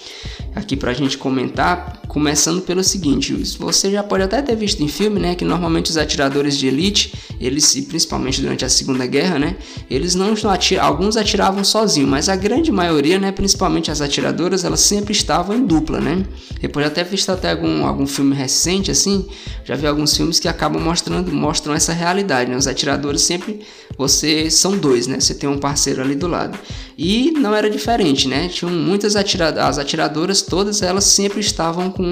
aqui 0.54 0.76
para 0.76 0.90
a 0.90 0.94
gente 0.94 1.18
comentar, 1.18 2.00
começando 2.14 2.62
pelo 2.62 2.84
seguinte, 2.84 3.34
você 3.58 3.90
já 3.90 4.00
pode 4.00 4.22
até 4.22 4.40
ter 4.40 4.54
visto 4.54 4.80
em 4.80 4.86
filme, 4.86 5.18
né, 5.18 5.34
que 5.34 5.44
normalmente 5.44 5.90
os 5.90 5.96
atiradores 5.96 6.56
de 6.56 6.68
elite, 6.68 7.12
eles, 7.40 7.74
principalmente 7.88 8.40
durante 8.40 8.64
a 8.64 8.68
Segunda 8.68 9.04
Guerra, 9.04 9.36
né, 9.36 9.56
eles 9.90 10.14
não 10.14 10.32
atiram, 10.48 10.84
alguns 10.84 11.16
atiravam 11.16 11.64
sozinhos, 11.64 12.08
mas 12.08 12.28
a 12.28 12.36
grande 12.36 12.70
maioria, 12.70 13.18
né, 13.18 13.32
principalmente 13.32 13.90
as 13.90 14.00
atiradoras, 14.00 14.64
elas 14.64 14.78
sempre 14.78 15.10
estavam 15.10 15.56
em 15.56 15.66
dupla, 15.66 16.00
né. 16.00 16.24
Depois 16.60 16.86
até 16.86 17.02
visto 17.02 17.30
até 17.30 17.50
algum, 17.50 17.84
algum 17.84 18.06
filme 18.06 18.32
recente 18.32 18.92
assim, 18.92 19.26
já 19.64 19.74
vi 19.74 19.88
alguns 19.88 20.16
filmes 20.16 20.38
que 20.38 20.46
acabam 20.46 20.80
mostrando 20.80 21.32
mostram 21.32 21.74
essa 21.74 21.92
realidade, 21.92 22.48
né, 22.48 22.56
os 22.56 22.68
atiradores 22.68 23.22
sempre 23.22 23.58
você 23.98 24.48
são 24.50 24.78
dois, 24.78 25.08
né, 25.08 25.18
você 25.18 25.34
tem 25.34 25.48
um 25.48 25.58
parceiro 25.58 26.00
ali 26.00 26.14
do 26.14 26.28
lado. 26.28 26.56
E 26.96 27.32
não 27.32 27.52
era 27.52 27.68
diferente, 27.68 28.28
né? 28.28 28.48
Tinham 28.48 28.72
muitas 28.72 29.16
atiradoras, 29.16 29.68
as 29.70 29.78
atiradoras 29.78 30.42
todas 30.42 30.80
elas 30.80 31.02
sempre 31.04 31.40
estavam 31.40 31.90
com 31.90 32.03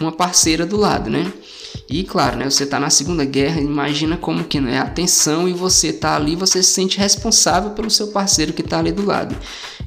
uma 0.00 0.12
parceira 0.12 0.66
do 0.66 0.76
lado, 0.76 1.10
né? 1.10 1.32
E 1.88 2.02
claro, 2.02 2.36
né, 2.36 2.50
você 2.50 2.64
está 2.64 2.80
na 2.80 2.90
Segunda 2.90 3.24
Guerra, 3.24 3.60
imagina 3.60 4.16
como 4.16 4.44
que 4.44 4.58
não 4.60 4.68
é 4.68 4.78
a 4.78 4.86
tensão 4.86 5.48
e 5.48 5.52
você 5.52 5.88
está 5.88 6.16
ali, 6.16 6.34
você 6.34 6.62
se 6.62 6.70
sente 6.70 6.98
responsável 6.98 7.70
pelo 7.70 7.90
seu 7.90 8.08
parceiro 8.08 8.52
que 8.52 8.62
está 8.62 8.78
ali 8.78 8.90
do 8.90 9.04
lado. 9.04 9.36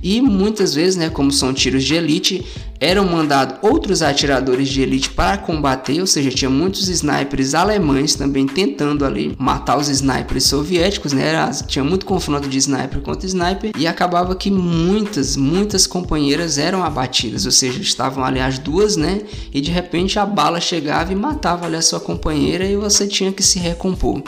E 0.02 0.22
muitas 0.22 0.74
vezes, 0.74 0.96
né, 0.96 1.10
como 1.10 1.32
são 1.32 1.54
tiros 1.54 1.84
de 1.84 1.96
elite, 1.96 2.46
eram 2.80 3.06
mandados 3.06 3.58
outros 3.62 4.02
atiradores 4.02 4.70
de 4.70 4.82
elite 4.82 5.10
para 5.10 5.38
combater, 5.38 6.00
ou 6.00 6.08
seja, 6.08 6.30
tinha 6.30 6.50
muitos 6.50 6.88
snipers 6.88 7.54
alemães 7.54 8.16
também 8.16 8.48
tentando 8.48 9.06
ali 9.06 9.36
matar 9.38 9.78
os 9.78 9.90
snipers 9.90 10.46
soviéticos, 10.46 11.14
né? 11.14 11.28
Era, 11.28 11.50
tinha 11.52 11.84
muito 11.84 12.06
confronto 12.06 12.48
de 12.48 12.58
sniper 12.58 13.02
contra 13.02 13.28
sniper 13.28 13.72
e 13.78 13.86
acabava 13.86 14.36
que 14.36 14.50
muitas, 14.50 15.36
muitas 15.36 15.86
companheiras 15.86 16.58
eram 16.58 16.84
abatidas, 16.84 17.46
ou 17.46 17.52
seja, 17.52 17.82
estavam 17.82 18.24
ali 18.24 18.40
as 18.40 18.58
duas, 18.58 18.96
né? 18.96 19.22
E 19.54 19.60
de 19.60 19.72
repente 19.72 20.18
a 20.18 20.26
bala 20.26 20.62
chegava 20.62 21.12
e 21.12 21.16
matava 21.16 21.66
ali 21.66 21.76
a 21.76 21.82
sua 21.82 22.00
companheira 22.00 22.66
e 22.66 22.76
você 22.78 23.08
tinha 23.08 23.32
que 23.32 23.44
se 23.44 23.60
recompor. 23.60 24.24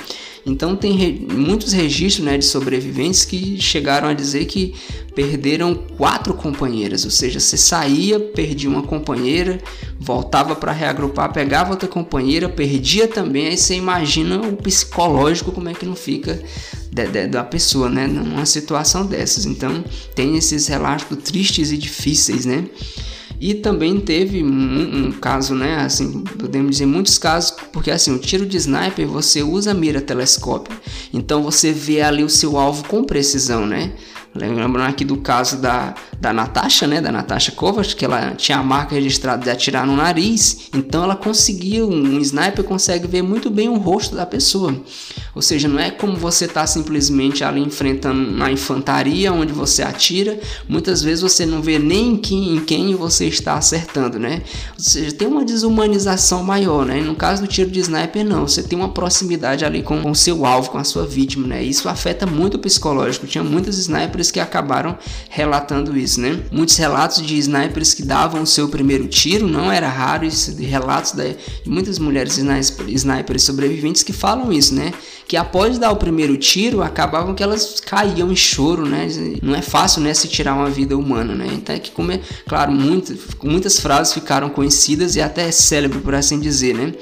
Então 0.45 0.75
tem 0.75 0.93
re 0.93 1.27
muitos 1.31 1.71
registros 1.71 2.25
né, 2.25 2.37
de 2.37 2.45
sobreviventes 2.45 3.23
que 3.23 3.61
chegaram 3.61 4.07
a 4.07 4.13
dizer 4.13 4.45
que 4.45 4.73
perderam 5.13 5.75
quatro 5.75 6.33
companheiras, 6.33 7.03
ou 7.03 7.11
seja, 7.11 7.39
você 7.39 7.57
saía, 7.57 8.19
perdia 8.19 8.69
uma 8.69 8.81
companheira, 8.81 9.59
voltava 9.99 10.55
para 10.55 10.71
reagrupar, 10.71 11.31
pegava 11.31 11.71
outra 11.71 11.87
companheira, 11.87 12.47
perdia 12.47 13.07
também, 13.07 13.47
aí 13.47 13.57
você 13.57 13.75
imagina 13.75 14.39
o 14.39 14.55
psicológico 14.55 15.51
como 15.51 15.69
é 15.69 15.73
que 15.73 15.85
não 15.85 15.95
fica 15.95 16.41
de, 16.91 17.07
de, 17.07 17.27
da 17.27 17.43
pessoa, 17.43 17.89
né, 17.89 18.07
numa 18.07 18.45
situação 18.45 19.05
dessas. 19.05 19.45
Então 19.45 19.83
tem 20.15 20.37
esses 20.37 20.67
relatos 20.67 21.17
tristes 21.23 21.71
e 21.71 21.77
difíceis, 21.77 22.45
né? 22.45 22.65
E 23.41 23.55
também 23.55 23.99
teve 23.99 24.43
um, 24.43 25.07
um, 25.07 25.11
caso, 25.11 25.55
né? 25.55 25.77
Assim, 25.77 26.21
podemos 26.37 26.69
dizer 26.73 26.85
muitos 26.85 27.17
casos, 27.17 27.49
porque 27.73 27.89
assim, 27.89 28.13
o 28.13 28.19
tiro 28.19 28.45
de 28.45 28.55
sniper 28.55 29.07
você 29.07 29.41
usa 29.41 29.73
mira 29.73 29.99
telescópio, 29.99 30.79
então 31.11 31.41
você 31.41 31.71
vê 31.71 32.03
ali 32.03 32.23
o 32.23 32.29
seu 32.29 32.55
alvo 32.55 32.87
com 32.87 33.03
precisão, 33.03 33.65
né? 33.65 33.93
Lembrando 34.33 34.89
aqui 34.89 35.03
do 35.03 35.17
caso 35.17 35.57
da, 35.57 35.93
da 36.19 36.31
Natasha, 36.31 36.87
né? 36.87 37.01
Da 37.01 37.11
Natasha 37.11 37.51
Kovacs, 37.51 37.93
que 37.93 38.05
ela 38.05 38.31
tinha 38.31 38.59
a 38.59 38.63
marca 38.63 38.95
registrada 38.95 39.43
de 39.43 39.49
atirar 39.49 39.85
no 39.85 39.93
nariz. 39.93 40.69
Então 40.73 41.03
ela 41.03 41.17
conseguiu, 41.17 41.89
um 41.89 42.17
sniper 42.19 42.63
consegue 42.63 43.07
ver 43.07 43.21
muito 43.21 43.49
bem 43.49 43.67
o 43.67 43.75
rosto 43.75 44.15
da 44.15 44.25
pessoa. 44.25 44.73
Ou 45.35 45.41
seja, 45.41 45.67
não 45.67 45.77
é 45.77 45.91
como 45.91 46.15
você 46.15 46.45
está 46.45 46.65
simplesmente 46.65 47.43
ali 47.43 47.59
enfrentando 47.59 48.31
na 48.31 48.49
infantaria 48.49 49.33
onde 49.33 49.51
você 49.51 49.83
atira. 49.83 50.39
Muitas 50.67 51.01
vezes 51.01 51.21
você 51.21 51.45
não 51.45 51.61
vê 51.61 51.77
nem 51.77 52.13
em 52.13 52.17
quem, 52.17 52.55
em 52.55 52.59
quem 52.61 52.95
você 52.95 53.25
está 53.25 53.55
acertando, 53.55 54.17
né? 54.17 54.43
Ou 54.77 54.83
seja, 54.83 55.11
tem 55.11 55.27
uma 55.27 55.43
desumanização 55.43 56.41
maior, 56.41 56.85
né? 56.85 57.01
No 57.01 57.15
caso 57.15 57.41
do 57.41 57.47
tiro 57.49 57.69
de 57.69 57.81
sniper, 57.81 58.25
não. 58.25 58.47
Você 58.47 58.63
tem 58.63 58.79
uma 58.79 58.89
proximidade 58.89 59.65
ali 59.65 59.83
com 59.83 60.09
o 60.09 60.15
seu 60.15 60.45
alvo, 60.45 60.69
com 60.69 60.77
a 60.77 60.85
sua 60.85 61.05
vítima, 61.05 61.47
né? 61.47 61.61
Isso 61.61 61.89
afeta 61.89 62.25
muito 62.25 62.55
o 62.55 62.59
psicológico. 62.59 63.27
Tinha 63.27 63.43
muitos 63.43 63.77
snipers 63.77 64.20
snipers 64.21 64.31
que 64.31 64.39
acabaram 64.39 64.97
relatando 65.29 65.97
isso, 65.97 66.21
né? 66.21 66.39
Muitos 66.51 66.77
relatos 66.77 67.25
de 67.25 67.37
snipers 67.37 67.93
que 67.93 68.03
davam 68.03 68.43
o 68.43 68.47
seu 68.47 68.69
primeiro 68.69 69.07
tiro, 69.07 69.47
não 69.47 69.71
era 69.71 69.89
raro 69.89 70.25
isso, 70.25 70.53
de 70.53 70.63
relatos 70.63 71.13
de 71.13 71.35
muitas 71.65 71.97
mulheres 71.97 72.37
snipers 72.37 73.43
sobreviventes 73.43 74.03
que 74.03 74.13
falam 74.13 74.51
isso, 74.53 74.75
né? 74.75 74.93
Que 75.27 75.37
após 75.37 75.77
dar 75.77 75.91
o 75.91 75.95
primeiro 75.95 76.37
tiro, 76.37 76.83
acabavam 76.83 77.33
que 77.33 77.41
elas 77.41 77.79
caíam 77.79 78.31
em 78.31 78.35
choro, 78.35 78.85
né? 78.85 79.07
Não 79.41 79.55
é 79.55 79.61
fácil, 79.61 80.01
né, 80.01 80.13
se 80.13 80.27
tirar 80.27 80.53
uma 80.53 80.69
vida 80.69 80.97
humana, 80.97 81.33
né? 81.33 81.47
Então 81.51 81.75
é 81.75 81.79
que, 81.79 81.91
como 81.91 82.11
é, 82.11 82.19
claro, 82.47 82.71
muitas, 82.71 83.17
muitas 83.41 83.79
frases 83.79 84.13
ficaram 84.13 84.49
conhecidas 84.49 85.15
e 85.15 85.21
até 85.21 85.49
célebre, 85.51 85.99
por 85.99 86.13
assim 86.13 86.39
dizer, 86.39 86.75
né? 86.75 86.93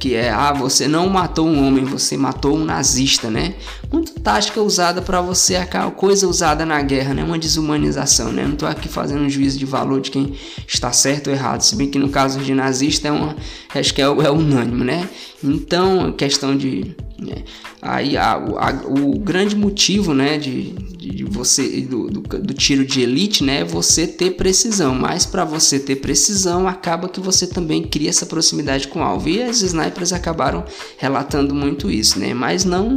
Que 0.00 0.14
é 0.14 0.30
ah, 0.30 0.52
você 0.52 0.88
não 0.88 1.08
matou 1.10 1.46
um 1.46 1.66
homem, 1.66 1.84
você 1.84 2.16
matou 2.16 2.56
um 2.56 2.64
nazista, 2.64 3.30
né? 3.30 3.54
Muito 3.92 4.14
tática 4.14 4.60
usada 4.62 5.02
para 5.02 5.20
você, 5.20 5.56
a 5.56 5.90
coisa 5.90 6.26
usada 6.26 6.64
na 6.64 6.80
guerra, 6.80 7.12
né? 7.12 7.22
Uma 7.22 7.38
desumanização, 7.38 8.32
né? 8.32 8.44
Não 8.44 8.56
tô 8.56 8.64
aqui 8.64 8.88
fazendo 8.88 9.22
um 9.22 9.28
juízo 9.28 9.58
de 9.58 9.66
valor 9.66 10.00
de 10.00 10.10
quem 10.10 10.34
está 10.66 10.90
certo 10.90 11.28
ou 11.28 11.34
errado, 11.34 11.60
se 11.60 11.76
bem 11.76 11.90
que 11.90 11.98
no 11.98 12.08
caso 12.08 12.40
de 12.40 12.54
nazista 12.54 13.08
é 13.08 13.12
uma, 13.12 13.36
acho 13.74 13.92
que 13.92 14.00
é, 14.00 14.06
é 14.06 14.30
unânime, 14.30 14.84
né? 14.84 15.08
Então, 15.44 16.10
questão 16.12 16.56
de 16.56 16.96
né? 17.20 17.44
Aí 17.82 18.16
a, 18.16 18.32
a, 18.32 18.70
o 18.86 19.18
grande 19.18 19.56
motivo 19.56 20.12
né, 20.12 20.36
de, 20.36 20.72
de 20.72 21.24
você 21.24 21.80
do, 21.80 22.08
do, 22.08 22.20
do, 22.20 22.52
tiro 22.52 22.84
de 22.84 23.00
elite 23.00 23.42
né, 23.42 23.60
é 23.60 23.64
você 23.64 24.06
ter 24.06 24.32
precisão, 24.32 24.94
mas 24.94 25.24
para 25.24 25.46
você 25.46 25.78
ter 25.78 25.96
precisão 25.96 26.68
acaba 26.68 27.08
que 27.08 27.20
você 27.20 27.46
também 27.46 27.82
cria 27.82 28.10
essa 28.10 28.26
proximidade 28.26 28.86
com 28.88 29.00
o 29.00 29.02
alvo. 29.02 29.30
E 29.30 29.42
as 29.42 29.62
snipers 29.62 30.12
acabaram 30.12 30.64
relatando 30.98 31.54
muito 31.54 31.90
isso, 31.90 32.18
né? 32.18 32.34
mas 32.34 32.64
não 32.64 32.94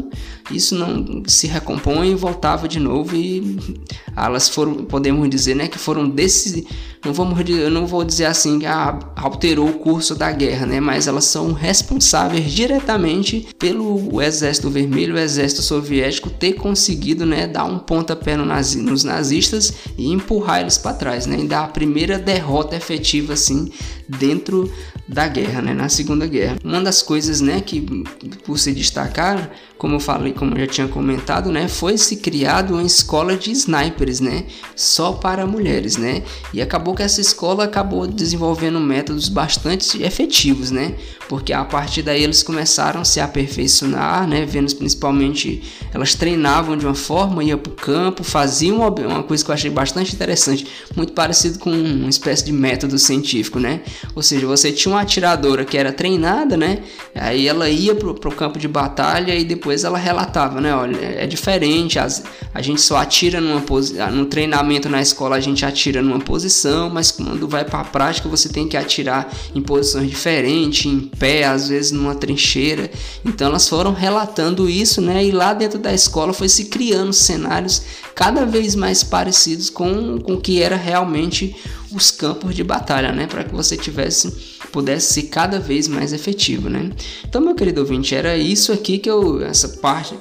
isso 0.52 0.76
não 0.76 1.24
se 1.26 1.48
recompõe 1.48 2.13
voltava 2.15 2.67
de 2.67 2.80
novo 2.80 3.15
e 3.15 3.58
elas 4.15 4.50
foram, 4.50 4.84
podemos 4.84 5.30
dizer, 5.30 5.56
né, 5.56 5.69
que 5.69 5.80
foram 5.80 6.10
desse, 6.10 6.67
não 7.04 7.13
vamos, 7.13 7.50
eu 7.50 7.70
não 7.70 7.86
vou 7.86 8.04
dizer 8.04 8.26
assim 8.26 8.60
que 8.60 8.66
ah, 8.66 8.98
alterou 9.16 9.70
o 9.70 9.74
curso 9.74 10.16
da 10.16 10.32
guerra, 10.32 10.66
né, 10.66 10.80
mas 10.80 11.08
elas 11.08 11.26
são 11.26 11.52
responsáveis 11.52 12.52
diretamente 12.52 13.48
pelo 13.60 14.22
exército 14.22 14.70
vermelho, 14.70 15.16
o 15.16 15.20
exército 15.20 15.62
soviético 15.62 16.30
ter 16.30 16.54
conseguido, 16.54 17.26
né, 17.26 17.46
dar 17.46 17.66
um 17.66 17.78
pontapé 17.78 18.38
no 18.38 18.46
nazi, 18.46 18.82
nos 18.82 19.04
nazistas 19.04 19.74
e 19.98 20.12
empurrar 20.12 20.62
eles 20.62 20.78
para 20.78 20.94
trás, 20.94 21.26
né, 21.26 21.39
e 21.39 21.48
dar 21.48 21.66
a 21.66 21.68
primeira 21.68 22.18
derrota 22.18 22.76
efetiva 22.76 23.34
assim 23.34 23.70
dentro 24.08 24.72
da 25.08 25.28
guerra, 25.28 25.62
né, 25.62 25.74
na 25.74 25.89
Segunda 25.89 26.26
Guerra. 26.26 26.58
Uma 26.63 26.82
das 26.82 27.02
coisas, 27.02 27.42
né, 27.42 27.62
que 27.62 27.82
por 28.46 28.58
se 28.58 28.72
destacar, 28.72 29.52
como 29.78 29.96
eu 29.96 30.00
falei, 30.00 30.32
como 30.32 30.54
eu 30.54 30.60
já 30.62 30.68
tinha 30.68 30.88
comentado, 30.88 31.52
né, 31.52 31.68
foi 31.68 31.98
se 31.98 32.18
criado 32.18 32.74
uma 32.74 32.84
escola 32.84 33.36
de 33.36 33.52
snipers, 33.52 34.22
né, 34.22 34.46
só 34.76 35.12
para 35.12 35.46
mulheres, 35.46 35.98
né, 35.98 36.24
e 36.54 36.62
acabou 36.62 36.96
que 36.96 37.04
essa 37.04 37.20
escola 37.20 37.66
acabou 37.66 38.08
desenvolvendo 38.08 38.80
métodos 38.80 39.28
bastante 39.28 40.02
efetivos, 40.02 40.72
né, 40.72 40.96
porque 41.28 41.52
a 41.52 41.66
partir 41.66 42.02
daí 42.02 42.24
eles 42.24 42.42
começaram 42.42 43.02
a 43.02 43.06
se 43.06 43.20
aperfeiçoar, 43.20 44.26
né, 44.26 44.46
vendo 44.46 44.74
principalmente 44.74 45.63
elas 45.94 46.16
treinavam 46.16 46.78
de 46.78 46.86
uma 46.86 46.96
forma, 46.96 47.44
iam 47.44 47.60
para 47.60 47.72
o 47.72 47.76
campo, 47.76 48.24
faziam 48.24 48.78
uma, 48.78 48.89
uma 48.89 49.24
coisa 49.24 49.44
que 49.44 49.52
eu 49.52 49.54
achei 49.54 49.70
bastante 49.70 50.16
interessante, 50.16 50.66
muito 50.96 51.12
parecido 51.12 51.60
com 51.60 51.70
uma 51.72 52.10
espécie 52.10 52.46
de 52.46 52.54
método 52.54 52.98
científico, 52.98 53.60
né, 53.60 53.82
ou 54.16 54.24
seja, 54.24 54.48
você 54.48 54.72
tinha 54.72 54.93
uma 54.94 55.02
atiradora 55.02 55.66
que 55.66 55.78
era 55.78 55.92
treinada, 55.92 56.56
né? 56.56 56.80
Aí 57.14 57.48
ela 57.48 57.70
ia 57.70 57.94
pro, 57.96 58.14
pro 58.14 58.32
campo 58.32 58.58
de 58.58 58.68
batalha 58.68 59.36
e 59.36 59.44
depois 59.44 59.84
ela 59.84 59.98
relatava, 59.98 60.62
né? 60.62 60.74
Olha, 60.76 60.98
é 60.98 61.28
diferente, 61.28 62.00
as, 62.00 62.24
a 62.54 62.62
gente 62.62 62.82
só 62.82 62.98
atira 62.98 63.42
numa 63.42 63.62
posição, 63.62 64.12
no 64.12 64.26
treinamento 64.26 64.90
na 64.90 65.02
escola 65.02 65.36
a 65.36 65.40
gente 65.40 65.66
atira 65.66 66.02
numa 66.02 66.20
posição, 66.20 66.90
mas 66.90 67.12
quando 67.12 67.48
vai 67.48 67.66
para 67.66 67.82
a 67.82 67.84
prática 67.84 68.30
você 68.30 68.50
tem 68.50 68.68
que 68.68 68.78
atirar 68.78 69.32
em 69.54 69.62
posições 69.62 70.10
diferentes, 70.10 70.86
em 70.86 71.00
pé, 71.00 71.46
às 71.46 71.70
vezes 71.70 71.92
numa 71.92 72.16
trincheira. 72.16 72.90
Então 73.26 73.48
elas 73.48 73.68
foram 73.68 73.94
relatando 73.94 74.70
isso, 74.70 75.02
né? 75.02 75.24
E 75.24 75.32
lá 75.32 75.54
dentro 75.54 75.80
da 75.80 75.94
escola 75.94 76.34
foi 76.34 76.50
se 76.50 76.66
criando 76.66 77.14
cenários 77.14 77.82
cada 78.16 78.46
vez 78.46 78.76
mais 78.76 79.04
parecidos 79.04 79.70
com 79.70 80.20
o 80.24 80.38
que 80.40 80.62
era 80.62 80.76
realmente 80.76 81.56
os 81.92 82.12
campos 82.12 82.56
de 82.56 82.64
batalha, 82.64 83.12
né? 83.12 83.28
Para 83.28 83.44
que 83.44 83.54
você 83.54 83.78
tivesse 83.78 84.53
pudesse 84.74 85.14
ser 85.14 85.24
cada 85.24 85.60
vez 85.60 85.88
mais 85.88 86.12
efetivo, 86.12 86.68
né? 86.68 86.90
Então, 87.24 87.40
meu 87.40 87.54
querido 87.54 87.80
ouvinte, 87.80 88.16
era 88.16 88.36
isso 88.36 88.74
aqui 88.74 88.98
que 88.98 89.10
eu 89.10 89.42
essa 89.44 89.68
parte 89.68 90.16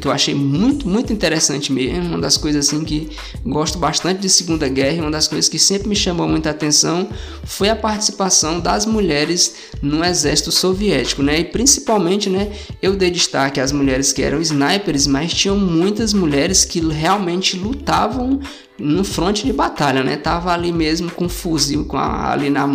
que 0.00 0.08
eu 0.08 0.10
achei 0.10 0.34
muito 0.34 0.88
muito 0.88 1.12
interessante 1.12 1.70
mesmo, 1.72 2.06
uma 2.06 2.18
das 2.18 2.36
coisas 2.38 2.66
assim 2.66 2.82
que 2.82 3.10
gosto 3.44 3.78
bastante 3.78 4.20
de 4.20 4.28
Segunda 4.30 4.66
Guerra, 4.66 5.02
uma 5.02 5.10
das 5.10 5.28
coisas 5.28 5.48
que 5.48 5.58
sempre 5.58 5.88
me 5.88 5.94
chamou 5.94 6.26
muita 6.26 6.50
atenção 6.50 7.08
foi 7.44 7.68
a 7.68 7.76
participação 7.76 8.58
das 8.58 8.86
mulheres 8.86 9.54
no 9.82 10.02
exército 10.02 10.50
soviético, 10.50 11.22
né? 11.22 11.40
E 11.40 11.44
principalmente, 11.44 12.30
né, 12.30 12.50
eu 12.80 12.96
dei 12.96 13.10
destaque 13.10 13.60
às 13.60 13.72
mulheres 13.72 14.12
que 14.12 14.22
eram 14.22 14.40
snipers, 14.40 15.06
mas 15.06 15.34
tinham 15.34 15.58
muitas 15.58 16.14
mulheres 16.14 16.64
que 16.64 16.80
realmente 16.80 17.56
lutavam 17.56 18.40
no 18.80 19.04
fronte 19.04 19.44
de 19.44 19.52
batalha, 19.52 20.02
né? 20.02 20.16
Tava 20.16 20.52
ali 20.52 20.72
mesmo 20.72 21.10
com 21.10 21.28
fuzil, 21.28 21.84
com 21.84 21.96
a, 21.96 22.32
ali 22.32 22.50
na 22.50 22.66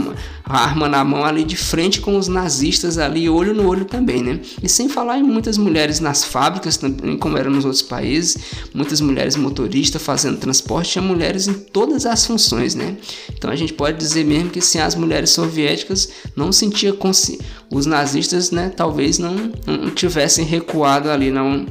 a 0.48 0.60
arma 0.60 0.88
na 0.88 1.04
mão, 1.04 1.26
ali 1.26 1.44
de 1.44 1.58
frente 1.58 2.00
com 2.00 2.18
os 2.18 2.28
nazistas 2.28 3.00
ali, 3.00 3.28
olho 3.28 3.54
no 3.54 3.68
olho 3.68 3.84
também, 3.84 4.22
né? 4.22 4.40
E 4.62 4.70
sem 4.70 4.88
falar 4.88 5.18
em 5.18 5.24
muitas 5.24 5.58
mulheres 5.58 6.00
nas 6.00 6.24
fábricas 6.24 6.78
também, 6.78 7.18
como 7.18 7.36
era 7.36 7.50
nos 7.50 7.66
outros 7.66 7.82
países, 7.82 8.38
muitas 8.72 9.02
mulheres 9.02 9.36
motoristas 9.36 10.02
fazendo 10.02 10.38
transporte, 10.38 10.92
tinha 10.92 11.02
mulheres 11.02 11.48
em 11.48 11.54
todas 11.54 12.06
as 12.06 12.26
funções, 12.28 12.76
né? 12.76 12.96
Então 13.36 13.50
a 13.50 13.56
gente 13.56 13.74
pode 13.74 13.98
dizer 13.98 14.24
mesmo 14.24 14.52
que 14.52 14.62
sem 14.62 14.82
as 14.82 14.94
mulheres 14.94 15.32
soviéticas 15.32 16.10
não 16.36 16.52
sentia 16.52 16.94
consci... 16.94 17.40
os 17.72 17.88
nazistas, 17.88 18.52
né? 18.52 18.70
Talvez 18.70 19.18
não, 19.18 19.52
não 19.66 19.90
tivessem 19.90 20.46
recuado 20.46 21.10
ali, 21.10 21.32
não 21.32 21.66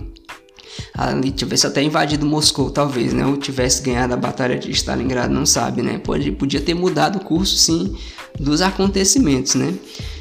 ali 0.92 1.30
tivesse 1.30 1.66
até 1.66 1.82
invadido 1.82 2.26
Moscou, 2.26 2.70
talvez, 2.70 3.12
né? 3.12 3.26
Ou 3.26 3.36
tivesse 3.36 3.82
ganhado 3.82 4.14
a 4.14 4.16
batalha 4.16 4.58
de 4.58 4.70
Stalingrado, 4.70 5.32
não 5.32 5.46
sabe, 5.46 5.82
né? 5.82 5.98
Pode, 5.98 6.30
podia 6.32 6.60
ter 6.60 6.74
mudado 6.74 7.16
o 7.16 7.24
curso, 7.24 7.56
sim, 7.56 7.94
dos 8.38 8.60
acontecimentos, 8.60 9.54
né? 9.54 9.74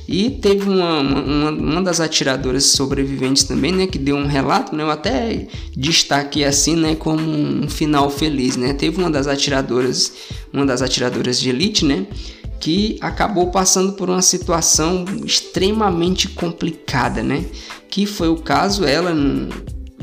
E 0.08 0.30
teve 0.30 0.68
uma, 0.68 1.00
uma, 1.00 1.52
uma, 1.52 1.82
das 1.82 2.02
atiradoras 2.02 2.66
sobreviventes 2.66 3.44
também, 3.44 3.72
né, 3.72 3.88
que 3.88 3.98
deu 3.98 4.18
um 4.18 4.28
relato, 4.28 4.76
né, 4.76 4.84
eu 4.84 4.92
até 4.92 5.48
destaquei 5.76 6.44
assim, 6.44 6.76
né, 6.76 6.94
como 6.96 7.22
um 7.22 7.70
final 7.70 8.10
feliz, 8.10 8.58
né. 8.58 8.74
Teve 8.74 8.98
uma 8.98 9.10
das 9.10 9.28
atiradoras, 9.28 10.12
uma 10.52 10.66
das 10.66 10.82
atiradoras 10.82 11.40
de 11.40 11.50
elite, 11.50 11.86
né, 11.86 12.06
que 12.60 12.98
acabou 13.00 13.50
passando 13.50 13.94
por 13.94 14.10
uma 14.10 14.22
situação 14.22 15.06
extremamente 15.26 16.28
complicada, 16.28 17.24
né, 17.24 17.46
que 17.90 18.06
foi 18.06 18.28
o 18.28 18.36
caso 18.36 18.84
ela 18.84 19.14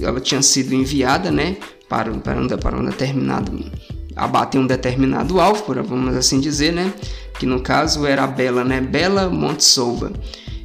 ela 0.02 0.20
tinha 0.20 0.42
sido 0.42 0.74
enviada, 0.74 1.30
né, 1.30 1.56
para, 1.88 2.10
para, 2.12 2.40
um, 2.40 2.48
para 2.48 2.76
um 2.78 2.84
determinado 2.84 3.70
abater 4.16 4.60
um 4.60 4.66
determinado 4.66 5.40
alvo, 5.40 5.64
vamos 5.82 6.14
assim 6.14 6.40
dizer, 6.40 6.72
né? 6.72 6.92
Que 7.38 7.46
no 7.46 7.60
caso 7.60 8.04
era 8.04 8.24
a 8.24 8.26
Bela, 8.26 8.64
né? 8.64 8.80
Bela 8.80 9.30
Montesouva. 9.30 10.12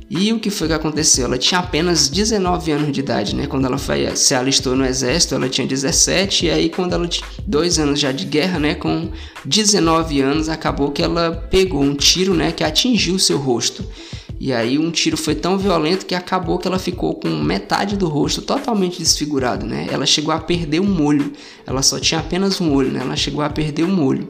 E 0.09 0.31
o 0.31 0.39
que 0.39 0.51
foi 0.51 0.67
que 0.67 0.73
aconteceu? 0.73 1.25
Ela 1.25 1.37
tinha 1.37 1.59
apenas 1.59 2.09
19 2.09 2.71
anos 2.71 2.91
de 2.91 2.99
idade, 2.99 3.35
né? 3.35 3.47
Quando 3.47 3.65
ela 3.65 3.77
foi, 3.77 4.15
se 4.15 4.35
alistou 4.35 4.75
no 4.75 4.85
exército, 4.85 5.33
ela 5.33 5.49
tinha 5.49 5.65
17, 5.65 6.45
e 6.45 6.51
aí 6.51 6.69
quando 6.69 6.93
ela 6.93 7.07
tinha 7.07 7.27
dois 7.47 7.79
anos 7.79 7.99
já 7.99 8.11
de 8.11 8.25
guerra, 8.25 8.59
né? 8.59 8.75
Com 8.75 9.09
19 9.45 10.21
anos, 10.21 10.47
acabou 10.47 10.91
que 10.91 11.01
ela 11.01 11.31
pegou 11.49 11.81
um 11.81 11.95
tiro, 11.95 12.33
né? 12.35 12.51
Que 12.51 12.63
atingiu 12.63 13.17
seu 13.17 13.37
rosto. 13.37 13.83
E 14.39 14.51
aí 14.51 14.77
um 14.77 14.91
tiro 14.91 15.17
foi 15.17 15.35
tão 15.35 15.57
violento 15.57 16.05
que 16.05 16.13
acabou 16.13 16.57
que 16.57 16.67
ela 16.67 16.79
ficou 16.79 17.15
com 17.15 17.29
metade 17.29 17.95
do 17.95 18.07
rosto 18.07 18.41
totalmente 18.41 18.99
desfigurado, 18.99 19.65
né? 19.65 19.87
Ela 19.89 20.05
chegou 20.05 20.33
a 20.33 20.39
perder 20.39 20.81
um 20.81 21.03
olho. 21.03 21.31
Ela 21.65 21.81
só 21.81 21.99
tinha 21.99 22.19
apenas 22.19 22.59
um 22.59 22.73
olho, 22.73 22.91
né? 22.91 22.99
Ela 23.01 23.15
chegou 23.15 23.41
a 23.41 23.49
perder 23.49 23.83
um 23.83 24.03
olho. 24.03 24.27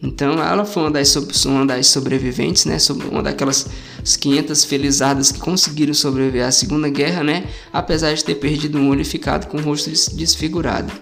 Então 0.00 0.40
ela 0.40 0.64
foi 0.64 0.84
uma 0.84 0.90
das, 0.92 1.44
uma 1.44 1.66
das 1.66 1.88
sobreviventes, 1.88 2.64
né? 2.66 2.76
Uma 3.10 3.22
daquelas 3.22 3.68
500 4.20 4.64
felizadas 4.64 5.32
que 5.32 5.40
conseguiram 5.40 5.92
sobreviver 5.92 6.46
à 6.46 6.52
Segunda 6.52 6.88
Guerra, 6.88 7.24
né? 7.24 7.48
Apesar 7.72 8.14
de 8.14 8.24
ter 8.24 8.36
perdido 8.36 8.78
um 8.78 8.88
olho 8.88 9.00
e 9.00 9.04
ficado 9.04 9.48
com 9.48 9.58
o 9.58 9.60
rosto 9.60 9.90
desfigurado. 9.90 10.92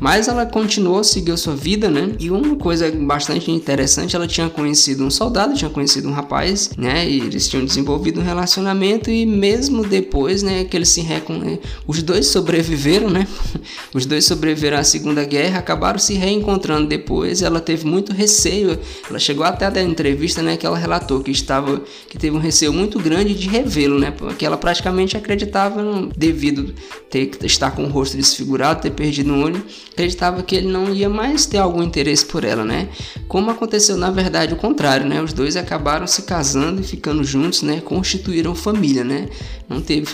Mas 0.00 0.28
ela 0.28 0.46
continuou, 0.46 1.04
seguiu 1.04 1.36
sua 1.36 1.54
vida, 1.54 1.90
né? 1.90 2.14
E 2.18 2.30
uma 2.30 2.56
coisa 2.56 2.90
bastante 2.90 3.50
interessante, 3.50 4.16
ela 4.16 4.26
tinha 4.26 4.48
conhecido 4.48 5.04
um 5.04 5.10
soldado, 5.10 5.54
tinha 5.54 5.70
conhecido 5.70 6.08
um 6.08 6.12
rapaz, 6.12 6.70
né? 6.76 7.06
E 7.08 7.20
eles 7.20 7.46
tinham 7.46 7.64
desenvolvido 7.64 8.18
um 8.18 8.24
relacionamento 8.24 9.10
e 9.10 9.26
mesmo 9.26 9.86
depois, 9.86 10.42
né, 10.42 10.64
que 10.64 10.76
eles 10.76 10.88
se 10.88 11.02
recon... 11.02 11.34
Né, 11.34 11.58
os 11.86 12.02
dois 12.02 12.26
sobreviveram, 12.28 13.10
né? 13.10 13.26
Os 13.92 14.06
dois 14.06 14.24
sobreviveram 14.24 14.78
à 14.78 14.84
Segunda 14.84 15.24
Guerra, 15.24 15.58
acabaram 15.58 15.98
se 15.98 16.14
reencontrando 16.14 16.86
depois. 16.86 17.42
Ela 17.42 17.60
teve 17.60 17.84
muito 17.86 18.12
receio. 18.12 18.78
Ela 19.08 19.18
chegou 19.18 19.44
até 19.44 19.66
a 19.66 19.70
dar 19.70 19.82
entrevista, 19.82 20.40
né, 20.42 20.56
que 20.56 20.64
ela 20.64 20.78
relatou 20.78 21.20
que 21.20 21.30
estava 21.30 21.82
que 22.08 22.16
teve 22.16 22.34
um 22.34 22.40
receio 22.40 22.72
muito 22.72 22.98
grande 22.98 23.34
de 23.34 23.48
revê-lo, 23.48 23.98
né? 23.98 24.10
Porque 24.10 24.46
ela 24.46 24.56
praticamente 24.56 25.16
acreditava 25.16 25.82
devido 26.16 26.72
ter 27.10 27.30
estar 27.42 27.72
com 27.72 27.84
o 27.84 27.88
rosto 27.88 28.16
desfigurado, 28.16 28.82
ter 28.82 28.90
perdido 28.90 29.32
um 29.32 29.42
olho, 29.42 29.62
acreditava 30.00 30.42
que 30.42 30.56
ele 30.56 30.68
não 30.68 30.92
ia 30.92 31.08
mais 31.08 31.44
ter 31.44 31.58
algum 31.58 31.82
interesse 31.82 32.24
por 32.24 32.42
ela, 32.42 32.64
né? 32.64 32.88
Como 33.28 33.50
aconteceu 33.50 33.96
na 33.96 34.10
verdade 34.10 34.54
o 34.54 34.56
contrário, 34.56 35.06
né? 35.06 35.22
Os 35.22 35.32
dois 35.32 35.56
acabaram 35.56 36.06
se 36.06 36.22
casando 36.22 36.80
e 36.80 36.84
ficando 36.84 37.22
juntos, 37.22 37.62
né? 37.62 37.80
Constituíram 37.80 38.54
família, 38.54 39.04
né? 39.04 39.28
Não 39.68 39.80
teve, 39.80 40.08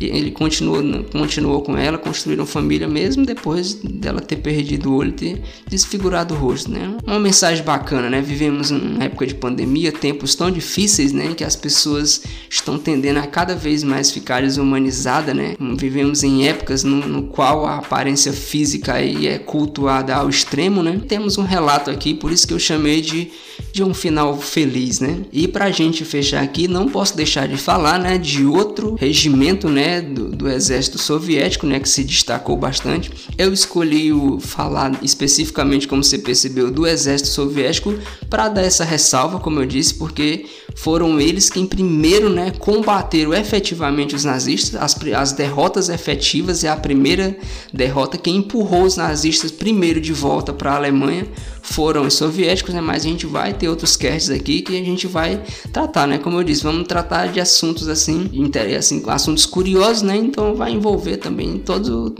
ele 0.00 0.32
continuou, 0.32 0.82
continuou 1.12 1.62
com 1.62 1.76
ela, 1.76 1.96
construíram 1.96 2.44
família 2.44 2.88
mesmo 2.88 3.24
depois 3.24 3.74
dela 3.74 4.20
ter 4.20 4.34
perdido 4.34 4.90
o 4.90 4.96
olho, 4.96 5.12
ter 5.12 5.40
desfigurado 5.68 6.34
o 6.34 6.36
rosto, 6.36 6.72
né? 6.72 6.96
Uma 7.06 7.20
mensagem 7.20 7.64
bacana, 7.64 8.10
né? 8.10 8.20
Vivemos 8.20 8.72
uma 8.72 9.04
época 9.04 9.26
de 9.26 9.34
pandemia, 9.34 9.92
tempos 9.92 10.34
tão 10.34 10.50
difíceis, 10.50 11.12
né? 11.12 11.34
Que 11.34 11.44
as 11.44 11.54
pessoas 11.54 12.22
estão 12.50 12.78
tendendo 12.78 13.18
a 13.18 13.26
cada 13.28 13.54
vez 13.54 13.84
mais 13.84 14.10
ficar 14.10 14.42
desumanizadas, 14.42 15.36
né? 15.36 15.54
Vivemos 15.76 16.24
em 16.24 16.48
épocas 16.48 16.82
no, 16.82 17.06
no 17.06 17.22
qual 17.24 17.64
a 17.64 17.76
aparência 17.76 18.32
física 18.32 18.94
aí 19.26 19.34
é 19.34 19.38
cultuada 19.38 20.14
ao 20.14 20.28
extremo, 20.28 20.82
né? 20.82 21.00
Temos 21.06 21.38
um 21.38 21.44
relato 21.44 21.90
aqui, 21.90 22.14
por 22.14 22.30
isso 22.30 22.46
que 22.46 22.54
eu 22.54 22.58
chamei 22.58 23.00
de, 23.00 23.30
de 23.72 23.82
um 23.82 23.92
final 23.92 24.36
feliz, 24.38 25.00
né? 25.00 25.22
E 25.32 25.48
pra 25.48 25.70
gente 25.70 26.04
fechar 26.04 26.42
aqui, 26.42 26.68
não 26.68 26.88
posso 26.88 27.16
deixar 27.16 27.48
de 27.48 27.56
falar, 27.56 27.98
né, 27.98 28.18
de 28.18 28.44
outro 28.44 28.94
regimento, 28.94 29.68
né, 29.68 30.00
do, 30.00 30.28
do 30.28 30.48
exército 30.48 30.98
soviético, 30.98 31.66
né, 31.66 31.80
que 31.80 31.88
se 31.88 32.04
destacou 32.04 32.56
bastante. 32.56 33.10
Eu 33.36 33.52
escolhi 33.52 34.12
o 34.12 34.38
falar 34.40 34.98
especificamente, 35.02 35.88
como 35.88 36.02
você 36.02 36.18
percebeu, 36.18 36.70
do 36.70 36.86
exército 36.86 37.30
soviético 37.30 37.94
para 38.30 38.48
dar 38.48 38.62
essa 38.62 38.84
ressalva, 38.84 39.40
como 39.40 39.60
eu 39.60 39.66
disse, 39.66 39.94
porque 39.94 40.46
foram 40.76 41.18
eles 41.18 41.48
quem 41.48 41.66
primeiro, 41.66 42.28
né, 42.28 42.52
combateram 42.58 43.32
efetivamente 43.32 44.14
os 44.14 44.24
nazistas, 44.24 44.80
as, 44.80 44.96
as 45.14 45.32
derrotas 45.32 45.88
efetivas 45.88 46.62
e 46.62 46.68
a 46.68 46.76
primeira 46.76 47.36
derrota 47.72 48.18
que 48.18 48.30
empurrou 48.30 48.82
os 48.82 48.96
nazistas 48.96 49.50
primeiro 49.50 50.00
de 50.00 50.12
volta 50.12 50.52
para 50.52 50.72
a 50.72 50.76
Alemanha 50.76 51.26
foram 51.66 52.06
os 52.06 52.14
soviéticos, 52.14 52.72
né? 52.72 52.80
Mas 52.80 53.04
a 53.04 53.08
gente 53.08 53.26
vai 53.26 53.52
ter 53.52 53.68
outros 53.68 53.96
casts 53.96 54.30
aqui 54.30 54.62
que 54.62 54.80
a 54.80 54.84
gente 54.84 55.06
vai 55.06 55.42
tratar, 55.72 56.06
né? 56.06 56.18
Como 56.18 56.38
eu 56.38 56.44
disse, 56.44 56.62
vamos 56.62 56.86
tratar 56.86 57.26
de 57.26 57.40
assuntos 57.40 57.88
assim, 57.88 58.30
assim 58.78 59.02
assuntos 59.08 59.46
curiosos, 59.46 60.02
né? 60.02 60.16
Então 60.16 60.54
vai 60.54 60.70
envolver 60.72 61.16
também 61.16 61.58
todos 61.58 62.14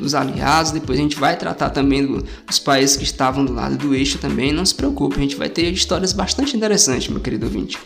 os 0.00 0.14
aliados. 0.14 0.72
Depois 0.72 0.98
a 0.98 1.02
gente 1.02 1.16
vai 1.16 1.36
tratar 1.36 1.70
também 1.70 2.06
do, 2.06 2.24
dos 2.46 2.58
países 2.58 2.96
que 2.96 3.04
estavam 3.04 3.44
do 3.44 3.52
lado 3.52 3.76
do 3.76 3.94
eixo 3.94 4.18
também. 4.18 4.52
Não 4.52 4.64
se 4.64 4.74
preocupe, 4.74 5.16
a 5.16 5.20
gente 5.20 5.36
vai 5.36 5.48
ter 5.48 5.70
histórias 5.72 6.12
bastante 6.12 6.56
interessantes, 6.56 7.08
meu 7.08 7.20
querido 7.20 7.46
ouvinte. 7.46 7.78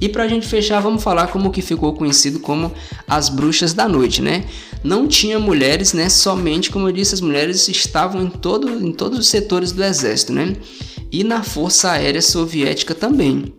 E 0.00 0.08
para 0.08 0.24
a 0.24 0.28
gente 0.28 0.46
fechar, 0.46 0.80
vamos 0.80 1.02
falar 1.02 1.28
como 1.28 1.50
que 1.50 1.62
ficou 1.62 1.92
conhecido 1.94 2.40
como 2.40 2.72
as 3.08 3.28
bruxas 3.28 3.72
da 3.72 3.88
noite, 3.88 4.22
né? 4.22 4.44
Não 4.82 5.06
tinha 5.06 5.38
mulheres, 5.38 5.92
né? 5.92 6.08
Somente, 6.08 6.70
como 6.70 6.88
eu 6.88 6.92
disse, 6.92 7.14
as 7.14 7.20
mulheres 7.20 7.68
estavam 7.68 8.22
em, 8.22 8.30
todo, 8.30 8.68
em 8.68 8.92
todos 8.92 9.18
os 9.18 9.28
setores 9.28 9.72
do 9.72 9.82
exército, 9.82 10.32
né? 10.32 10.56
E 11.12 11.24
na 11.24 11.42
Força 11.42 11.90
Aérea 11.90 12.22
Soviética 12.22 12.94
também 12.94 13.52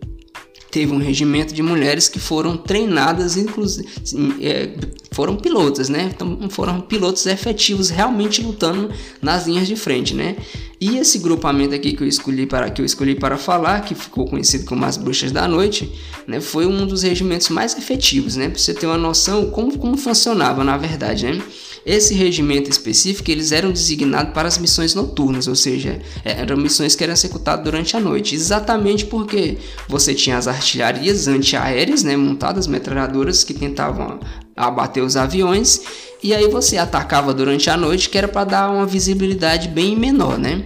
teve 0.72 0.90
um 0.90 0.96
regimento 0.96 1.52
de 1.52 1.62
mulheres 1.62 2.08
que 2.08 2.18
foram 2.18 2.56
treinadas, 2.56 3.36
inclusive 3.36 3.86
é, 4.40 4.70
foram 5.10 5.36
pilotos, 5.36 5.90
né? 5.90 6.10
Então 6.14 6.48
foram 6.48 6.80
pilotos 6.80 7.26
efetivos, 7.26 7.90
realmente 7.90 8.42
lutando 8.42 8.90
nas 9.20 9.46
linhas 9.46 9.68
de 9.68 9.76
frente, 9.76 10.14
né? 10.14 10.34
E 10.80 10.96
esse 10.96 11.18
grupamento 11.18 11.74
aqui 11.74 11.92
que 11.92 12.02
eu 12.02 12.08
escolhi 12.08 12.46
para 12.46 12.70
que 12.70 12.80
eu 12.80 12.86
escolhi 12.86 13.14
para 13.14 13.36
falar, 13.36 13.82
que 13.82 13.94
ficou 13.94 14.26
conhecido 14.26 14.64
como 14.64 14.82
as 14.86 14.96
Bruxas 14.96 15.30
da 15.30 15.46
Noite, 15.46 15.92
né? 16.26 16.40
Foi 16.40 16.64
um 16.64 16.86
dos 16.86 17.02
regimentos 17.02 17.50
mais 17.50 17.76
efetivos, 17.76 18.36
né? 18.36 18.48
Para 18.48 18.58
você 18.58 18.72
ter 18.72 18.86
uma 18.86 18.96
noção 18.96 19.50
como 19.50 19.76
como 19.76 19.98
funcionava 19.98 20.64
na 20.64 20.78
verdade, 20.78 21.26
né? 21.26 21.42
Esse 21.84 22.14
regimento 22.14 22.70
específico, 22.70 23.30
eles 23.30 23.50
eram 23.50 23.72
designados 23.72 24.32
para 24.32 24.46
as 24.46 24.56
missões 24.56 24.94
noturnas, 24.94 25.48
ou 25.48 25.56
seja, 25.56 26.00
eram 26.24 26.56
missões 26.56 26.94
que 26.94 27.02
eram 27.02 27.12
executadas 27.12 27.64
durante 27.64 27.96
a 27.96 28.00
noite, 28.00 28.34
exatamente 28.34 29.04
porque 29.06 29.58
você 29.88 30.14
tinha 30.14 30.38
as 30.38 30.46
artilharias 30.46 31.26
antiaéreas, 31.26 32.04
né, 32.04 32.16
montadas, 32.16 32.68
metralhadoras 32.68 33.42
que 33.42 33.52
tentavam 33.52 34.20
abater 34.56 35.02
os 35.02 35.16
aviões, 35.16 35.82
e 36.22 36.32
aí 36.32 36.46
você 36.46 36.76
atacava 36.76 37.34
durante 37.34 37.68
a 37.68 37.76
noite, 37.76 38.08
que 38.08 38.16
era 38.16 38.28
para 38.28 38.44
dar 38.44 38.70
uma 38.70 38.86
visibilidade 38.86 39.68
bem 39.68 39.96
menor, 39.96 40.38
né? 40.38 40.62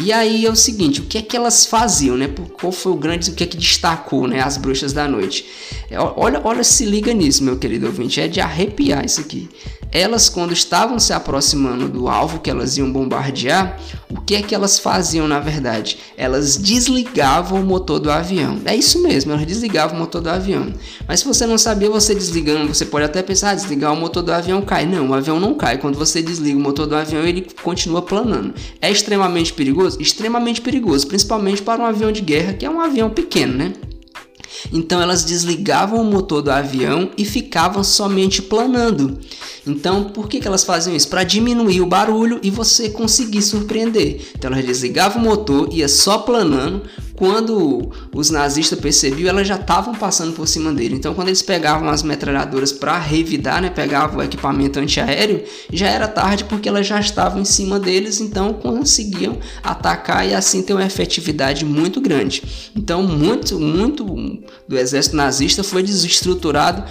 E 0.00 0.12
aí 0.12 0.46
é 0.46 0.50
o 0.50 0.54
seguinte, 0.54 1.00
o 1.00 1.04
que 1.04 1.18
é 1.18 1.22
que 1.22 1.36
elas 1.36 1.66
faziam, 1.66 2.16
né? 2.16 2.30
Qual 2.60 2.70
foi 2.70 2.92
o 2.92 2.96
grande, 2.96 3.30
o 3.30 3.34
que 3.34 3.42
é 3.42 3.46
que 3.46 3.56
destacou, 3.56 4.28
né? 4.28 4.40
As 4.40 4.56
bruxas 4.56 4.92
da 4.92 5.08
noite. 5.08 5.44
É, 5.90 5.98
olha, 5.98 6.40
olha, 6.44 6.62
se 6.62 6.84
liga 6.84 7.12
nisso, 7.12 7.42
meu 7.42 7.58
querido 7.58 7.86
ouvinte, 7.86 8.20
é 8.20 8.28
de 8.28 8.40
arrepiar 8.40 9.04
isso 9.04 9.20
aqui. 9.20 9.48
Elas, 9.90 10.28
quando 10.28 10.52
estavam 10.52 10.98
se 10.98 11.12
aproximando 11.12 11.88
do 11.88 12.08
alvo 12.08 12.40
que 12.40 12.50
elas 12.50 12.76
iam 12.76 12.92
bombardear, 12.92 13.78
o 14.10 14.20
que 14.20 14.34
é 14.34 14.42
que 14.42 14.54
elas 14.54 14.78
faziam 14.78 15.26
na 15.26 15.40
verdade? 15.40 15.98
Elas 16.16 16.56
desligavam 16.56 17.60
o 17.60 17.64
motor 17.64 17.98
do 17.98 18.10
avião. 18.10 18.58
É 18.64 18.76
isso 18.76 19.02
mesmo, 19.02 19.32
elas 19.32 19.46
desligavam 19.46 19.96
o 19.96 20.00
motor 20.00 20.20
do 20.20 20.28
avião. 20.28 20.72
Mas 21.06 21.20
se 21.20 21.26
você 21.26 21.46
não 21.46 21.56
sabia, 21.56 21.88
você 21.88 22.14
desligando, 22.14 22.72
você 22.72 22.84
pode 22.84 23.04
até 23.04 23.22
pensar, 23.22 23.50
ah, 23.50 23.54
desligar 23.54 23.92
o 23.92 23.96
motor 23.96 24.22
do 24.22 24.32
avião 24.32 24.60
cai. 24.60 24.84
Não, 24.84 25.08
o 25.08 25.14
avião 25.14 25.40
não 25.40 25.54
cai. 25.54 25.78
Quando 25.78 25.98
você 25.98 26.22
desliga 26.22 26.58
o 26.58 26.60
motor 26.60 26.86
do 26.86 26.96
avião, 26.96 27.24
ele 27.24 27.46
continua 27.62 28.02
planando. 28.02 28.54
É 28.80 28.90
extremamente 28.90 29.52
perigoso? 29.52 30.00
Extremamente 30.00 30.60
perigoso, 30.60 31.06
principalmente 31.06 31.62
para 31.62 31.82
um 31.82 31.86
avião 31.86 32.12
de 32.12 32.20
guerra, 32.20 32.52
que 32.52 32.66
é 32.66 32.70
um 32.70 32.80
avião 32.80 33.08
pequeno, 33.08 33.54
né? 33.54 33.72
Então 34.72 35.00
elas 35.00 35.24
desligavam 35.24 36.00
o 36.00 36.04
motor 36.04 36.42
do 36.42 36.50
avião 36.50 37.10
e 37.16 37.24
ficavam 37.24 37.82
somente 37.84 38.42
planando. 38.42 39.18
Então, 39.66 40.04
por 40.04 40.28
que, 40.28 40.40
que 40.40 40.48
elas 40.48 40.64
faziam 40.64 40.96
isso? 40.96 41.08
Para 41.08 41.24
diminuir 41.24 41.80
o 41.80 41.86
barulho 41.86 42.40
e 42.42 42.50
você 42.50 42.88
conseguir 42.88 43.42
surpreender. 43.42 44.20
Então, 44.36 44.50
elas 44.50 44.64
desligavam 44.64 45.20
o 45.22 45.24
motor, 45.24 45.68
ia 45.72 45.88
só 45.88 46.18
planando. 46.18 46.82
Quando 47.18 47.90
os 48.14 48.30
nazistas 48.30 48.78
percebiam, 48.78 49.28
elas 49.28 49.48
já 49.48 49.56
estavam 49.56 49.92
passando 49.92 50.32
por 50.34 50.46
cima 50.46 50.72
dele. 50.72 50.94
Então, 50.94 51.14
quando 51.14 51.26
eles 51.26 51.42
pegavam 51.42 51.88
as 51.88 52.00
metralhadoras 52.00 52.70
para 52.70 52.96
revidar, 52.96 53.60
né, 53.60 53.70
pegavam 53.70 54.20
o 54.20 54.22
equipamento 54.22 54.78
antiaéreo, 54.78 55.42
já 55.72 55.88
era 55.88 56.06
tarde 56.06 56.44
porque 56.44 56.68
elas 56.68 56.86
já 56.86 57.00
estavam 57.00 57.42
em 57.42 57.44
cima 57.44 57.80
deles, 57.80 58.20
então 58.20 58.54
conseguiam 58.54 59.36
atacar 59.64 60.28
e 60.28 60.32
assim 60.32 60.62
ter 60.62 60.74
uma 60.74 60.86
efetividade 60.86 61.64
muito 61.64 62.00
grande. 62.00 62.70
Então, 62.76 63.02
muito, 63.02 63.58
muito 63.58 64.04
do 64.68 64.78
exército 64.78 65.16
nazista 65.16 65.64
foi 65.64 65.82
desestruturado 65.82 66.84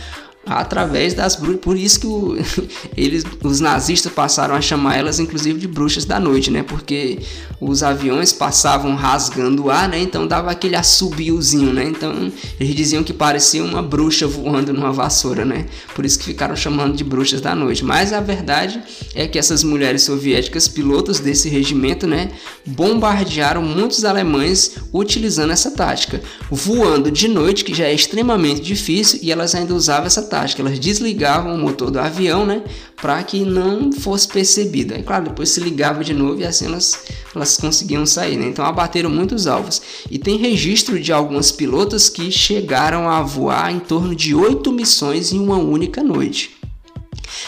através 0.48 1.14
das 1.14 1.36
bruxas. 1.36 1.62
Por 1.62 1.78
isso 1.78 2.00
que 2.00 2.08
o, 2.08 2.38
eles, 2.96 3.24
os 3.44 3.60
nazistas 3.60 4.12
passaram 4.12 4.56
a 4.56 4.62
chamar 4.62 4.98
elas, 4.98 5.20
inclusive, 5.20 5.60
de 5.60 5.68
bruxas 5.68 6.06
da 6.06 6.20
noite, 6.20 6.50
né? 6.50 6.64
Porque 6.64 7.20
os 7.60 7.84
aviões 7.84 8.32
passavam 8.32 8.96
rasgando 8.96 9.66
o 9.66 9.72
ar, 9.72 9.90
né? 9.90 10.00
Então 10.00 10.28
dava 10.28 10.52
aquele 10.52 10.76
assobiozinho, 10.76 11.74
né? 11.74 11.86
Então 11.86 12.32
eles 12.60 12.76
diziam 12.76 13.04
que 13.04 13.14
parecia 13.14 13.64
uma 13.64 13.82
bruxa 13.82 14.28
voando 14.28 14.72
numa 14.74 14.92
vassoura, 14.92 15.44
né? 15.44 15.66
Por 15.96 16.06
isso 16.06 16.20
que 16.20 16.26
ficaram 16.26 16.56
chamando 16.56 16.96
de 16.96 17.04
bruxas 17.04 17.42
da 17.42 17.56
noite. 17.56 17.84
Mas 17.84 18.14
a 18.14 18.22
verdade 18.22 18.82
é 19.14 19.28
que 19.28 19.38
essas 19.38 19.64
mulheres 19.64 20.04
soviéticas, 20.04 20.68
pilotos 20.68 21.20
desse 21.20 21.50
regimento, 21.50 22.08
né? 22.08 22.30
Bombardearam 22.66 23.62
muitos 23.62 24.06
alemães 24.06 24.76
utilizando 24.94 25.52
essa 25.52 25.72
tática, 25.72 26.22
voando 26.50 27.10
de 27.12 27.28
noite, 27.28 27.64
que 27.64 27.74
já 27.74 27.86
é 27.86 27.94
extremamente 27.94 28.62
difícil, 28.62 29.20
e 29.22 29.32
elas 29.32 29.56
ainda 29.56 29.74
usavam 29.74 30.06
essa 30.08 30.22
tática 30.22 30.37
tática, 30.38 30.62
elas 30.62 30.80
desligavam 30.80 31.56
o 31.56 31.58
motor 31.58 31.90
do 31.90 32.00
avião, 32.00 32.46
né, 32.46 32.62
para 32.96 33.22
que 33.24 33.44
não 33.44 33.92
fosse 33.92 34.28
percebido. 34.28 34.94
Aí, 34.94 35.02
claro, 35.02 35.26
depois 35.26 35.50
se 35.50 35.60
ligava 35.60 36.04
de 36.04 36.14
novo 36.14 36.40
e 36.40 36.46
assim 36.46 36.66
elas, 36.66 37.06
elas 37.36 37.58
conseguiam 37.58 38.06
sair, 38.06 38.38
né? 38.38 38.48
Então 38.48 38.64
abateram 38.64 39.10
muitos 39.10 39.48
alvos. 39.48 39.82
E 40.10 40.20
tem 40.20 40.38
registro 40.38 41.00
de 41.00 41.12
algumas 41.12 41.52
pilotas 41.52 42.08
que 42.10 42.32
chegaram 42.32 43.10
a 43.10 43.22
voar 43.22 43.72
em 43.74 43.80
torno 43.80 44.16
de 44.16 44.36
oito 44.36 44.72
missões 44.72 45.32
em 45.32 45.40
uma 45.40 45.58
única 45.58 46.04
noite. 46.04 46.56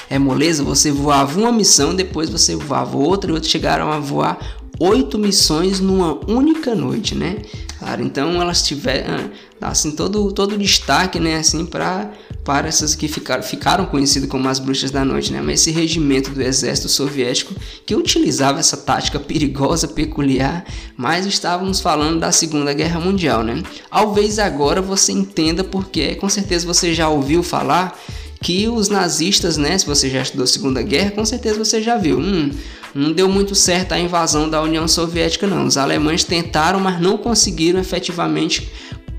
É 0.10 0.18
moleza, 0.18 0.64
você 0.64 0.92
voava 0.92 1.40
uma 1.40 1.52
missão, 1.52 1.96
depois 1.96 2.30
você 2.30 2.56
voava 2.56 2.98
outra 2.98 3.30
e 3.30 3.34
outros 3.34 3.52
chegaram 3.52 3.92
a 3.92 4.00
voar 4.00 4.38
oito 4.80 5.18
missões 5.18 5.80
numa 5.80 6.20
única 6.30 6.74
noite, 6.74 7.14
né? 7.14 7.38
Claro, 7.78 8.04
então 8.04 8.42
elas 8.42 8.64
tiveram 8.64 9.30
assim 9.62 9.92
todo 9.92 10.32
todo 10.32 10.58
destaque, 10.58 11.20
né, 11.20 11.38
assim 11.38 11.66
para 11.66 12.12
para 12.44 12.68
essas 12.68 12.96
que 12.96 13.08
ficaram, 13.08 13.44
ficaram 13.44 13.86
conhecidas 13.86 14.28
como 14.28 14.50
as 14.50 14.58
bruxas 14.58 14.90
da 14.90 15.06
noite, 15.06 15.32
né? 15.32 15.40
Mas 15.40 15.62
esse 15.62 15.72
regimento 15.72 16.32
do 16.32 16.42
exército 16.42 16.90
soviético 16.90 17.54
que 17.86 17.96
utilizava 17.96 18.60
essa 18.60 18.76
tática 18.76 19.20
perigosa, 19.20 19.88
peculiar, 19.88 20.66
mas 20.98 21.28
estávamos 21.28 21.80
falando 21.80 22.20
da 22.20 22.32
Segunda 22.32 22.74
Guerra 22.74 23.00
Mundial, 23.00 23.44
né? 23.44 23.62
Talvez 23.92 24.40
agora 24.40 24.82
você 24.82 25.12
entenda 25.12 25.64
porque, 25.64 26.16
com 26.16 26.28
certeza 26.28 26.66
você 26.66 26.92
já 26.92 27.08
ouviu 27.08 27.44
falar 27.44 27.96
que 28.42 28.68
os 28.68 28.90
nazistas, 28.90 29.58
né? 29.58 29.78
Se 29.78 29.86
você 29.86 30.10
já 30.10 30.22
estudou 30.22 30.48
Segunda 30.48 30.82
Guerra, 30.82 31.12
com 31.12 31.26
certeza 31.26 31.64
você 31.64 31.82
já 31.82 31.98
viu. 31.98 32.20
Hum, 32.20 32.52
não 32.96 33.12
deu 33.12 33.30
muito 33.30 33.54
certo 33.54 33.92
a 33.92 34.00
invasão 34.00 34.50
da 34.50 34.62
União 34.62 34.88
Soviética, 34.88 35.46
não. 35.46 35.66
Os 35.66 35.78
alemães 35.78 36.24
tentaram, 36.24 36.80
mas 36.80 37.00
não 37.00 37.18
conseguiram 37.18 37.80
efetivamente 37.80 38.72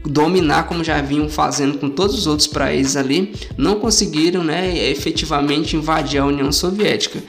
dominar 0.05 0.65
como 0.67 0.83
já 0.83 1.01
vinham 1.01 1.29
fazendo 1.29 1.79
com 1.79 1.91
todos 1.91 2.17
os 2.17 2.27
outros 2.27 2.49
países 2.49 2.97
ali, 2.97 3.35
não 3.57 3.79
conseguiram 3.79 4.43
né, 4.43 4.91
efetivamente 4.91 5.77
invadir 5.77 6.21
a 6.21 6.27
União 6.27 6.51
Soviética. 6.51 7.23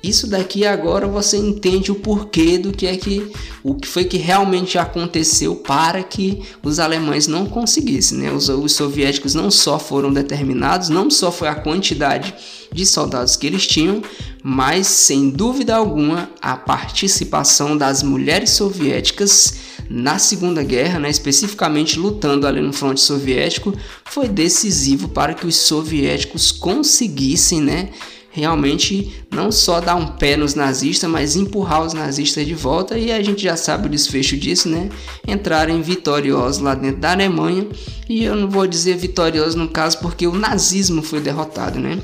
Isso 0.00 0.28
daqui 0.28 0.64
agora 0.64 1.08
você 1.08 1.36
entende 1.36 1.90
o 1.90 1.96
porquê 1.96 2.56
do 2.56 2.70
que 2.70 2.86
é 2.86 2.96
que 2.96 3.32
o 3.64 3.74
que 3.74 3.88
foi 3.88 4.04
que 4.04 4.16
realmente 4.16 4.78
aconteceu 4.78 5.56
para 5.56 6.04
que 6.04 6.40
os 6.62 6.78
alemães 6.78 7.26
não 7.26 7.46
conseguissem, 7.46 8.18
né? 8.18 8.30
Os, 8.30 8.48
os 8.48 8.72
soviéticos 8.72 9.34
não 9.34 9.50
só 9.50 9.76
foram 9.76 10.12
determinados, 10.12 10.88
não 10.88 11.10
só 11.10 11.32
foi 11.32 11.48
a 11.48 11.54
quantidade 11.56 12.32
de 12.72 12.86
soldados 12.86 13.34
que 13.34 13.46
eles 13.48 13.66
tinham, 13.66 14.00
mas 14.40 14.86
sem 14.86 15.30
dúvida 15.30 15.74
alguma 15.74 16.30
a 16.40 16.56
participação 16.56 17.76
das 17.76 18.00
mulheres 18.00 18.50
soviéticas 18.50 19.67
na 19.88 20.18
Segunda 20.18 20.62
Guerra, 20.62 20.98
né, 20.98 21.10
especificamente 21.10 21.98
lutando 21.98 22.46
ali 22.46 22.60
no 22.60 22.72
fronte 22.72 23.00
soviético, 23.00 23.72
foi 24.04 24.28
decisivo 24.28 25.08
para 25.08 25.34
que 25.34 25.46
os 25.46 25.56
soviéticos 25.56 26.52
conseguissem, 26.52 27.60
né, 27.60 27.90
realmente 28.30 29.24
não 29.30 29.50
só 29.50 29.80
dar 29.80 29.96
um 29.96 30.06
pé 30.06 30.36
nos 30.36 30.54
nazistas, 30.54 31.10
mas 31.10 31.34
empurrar 31.34 31.84
os 31.84 31.92
nazistas 31.92 32.46
de 32.46 32.54
volta 32.54 32.98
e 32.98 33.10
a 33.10 33.22
gente 33.22 33.42
já 33.42 33.56
sabe 33.56 33.86
o 33.86 33.90
desfecho 33.90 34.36
disso, 34.36 34.68
né? 34.68 34.88
Entrarem 35.26 35.80
vitoriosos 35.82 36.62
lá 36.62 36.74
dentro 36.74 37.00
da 37.00 37.12
Alemanha 37.12 37.66
e 38.08 38.24
eu 38.24 38.36
não 38.36 38.48
vou 38.48 38.66
dizer 38.66 38.96
vitoriosos 38.96 39.54
no 39.54 39.68
caso 39.68 39.98
porque 39.98 40.26
o 40.26 40.34
nazismo 40.34 41.02
foi 41.02 41.20
derrotado, 41.20 41.80
né? 41.80 41.98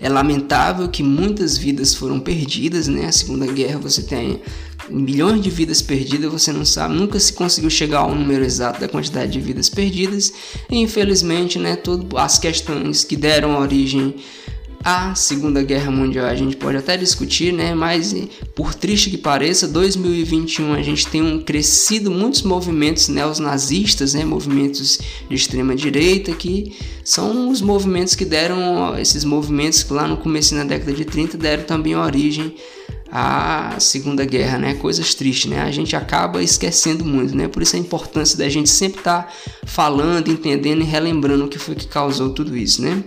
É 0.00 0.08
lamentável 0.08 0.88
que 0.88 1.02
muitas 1.02 1.56
vidas 1.56 1.94
foram 1.94 2.18
perdidas, 2.20 2.88
né? 2.88 3.06
A 3.06 3.12
Segunda 3.12 3.46
Guerra 3.46 3.78
você 3.78 4.02
tem 4.02 4.40
milhões 4.90 5.40
de 5.42 5.50
vidas 5.50 5.80
perdidas, 5.82 6.30
você 6.30 6.52
não 6.52 6.64
sabe, 6.64 6.94
nunca 6.94 7.18
se 7.18 7.32
conseguiu 7.32 7.70
chegar 7.70 8.00
ao 8.00 8.14
número 8.14 8.44
exato 8.44 8.80
da 8.80 8.88
quantidade 8.88 9.32
de 9.32 9.40
vidas 9.40 9.68
perdidas. 9.68 10.32
E, 10.70 10.76
infelizmente, 10.78 11.58
né, 11.58 11.76
tudo 11.76 12.16
as 12.18 12.38
questões 12.38 13.04
que 13.04 13.16
deram 13.16 13.58
origem 13.60 14.14
à 14.84 15.14
Segunda 15.14 15.62
Guerra 15.62 15.90
Mundial 15.90 16.26
a 16.26 16.34
gente 16.34 16.56
pode 16.56 16.76
até 16.76 16.94
discutir, 16.96 17.52
né? 17.52 17.74
Mas 17.74 18.14
por 18.54 18.74
triste 18.74 19.08
que 19.08 19.16
pareça, 19.16 19.66
2021 19.66 20.74
a 20.74 20.82
gente 20.82 21.06
tem 21.06 21.22
um 21.22 21.40
crescido 21.40 22.10
muitos 22.10 22.42
movimentos 22.42 23.08
neonazistas, 23.08 24.12
né? 24.12 24.24
Movimentos 24.26 24.98
de 25.26 25.34
extrema 25.34 25.74
direita 25.74 26.32
que 26.32 26.76
são 27.02 27.48
os 27.48 27.62
movimentos 27.62 28.14
que 28.14 28.26
deram 28.26 28.96
esses 28.98 29.24
movimentos 29.24 29.82
que 29.82 29.92
lá 29.92 30.06
no 30.06 30.18
começo 30.18 30.54
da 30.54 30.64
década 30.64 30.92
de 30.92 31.04
30 31.06 31.38
deram 31.38 31.64
também 31.64 31.96
origem 31.96 32.54
a 33.16 33.78
Segunda 33.78 34.24
Guerra, 34.24 34.58
né? 34.58 34.74
Coisas 34.74 35.14
tristes, 35.14 35.48
né? 35.48 35.62
A 35.62 35.70
gente 35.70 35.94
acaba 35.94 36.42
esquecendo 36.42 37.04
muito, 37.04 37.36
né? 37.36 37.46
Por 37.46 37.62
isso 37.62 37.76
a 37.76 37.78
importância 37.78 38.36
da 38.36 38.48
gente 38.48 38.68
sempre 38.68 38.98
estar 38.98 39.22
tá 39.22 39.32
falando, 39.64 40.32
entendendo 40.32 40.80
e 40.80 40.84
relembrando 40.84 41.44
o 41.44 41.48
que 41.48 41.56
foi 41.56 41.76
que 41.76 41.86
causou 41.86 42.30
tudo 42.30 42.56
isso, 42.56 42.82
né? 42.82 43.04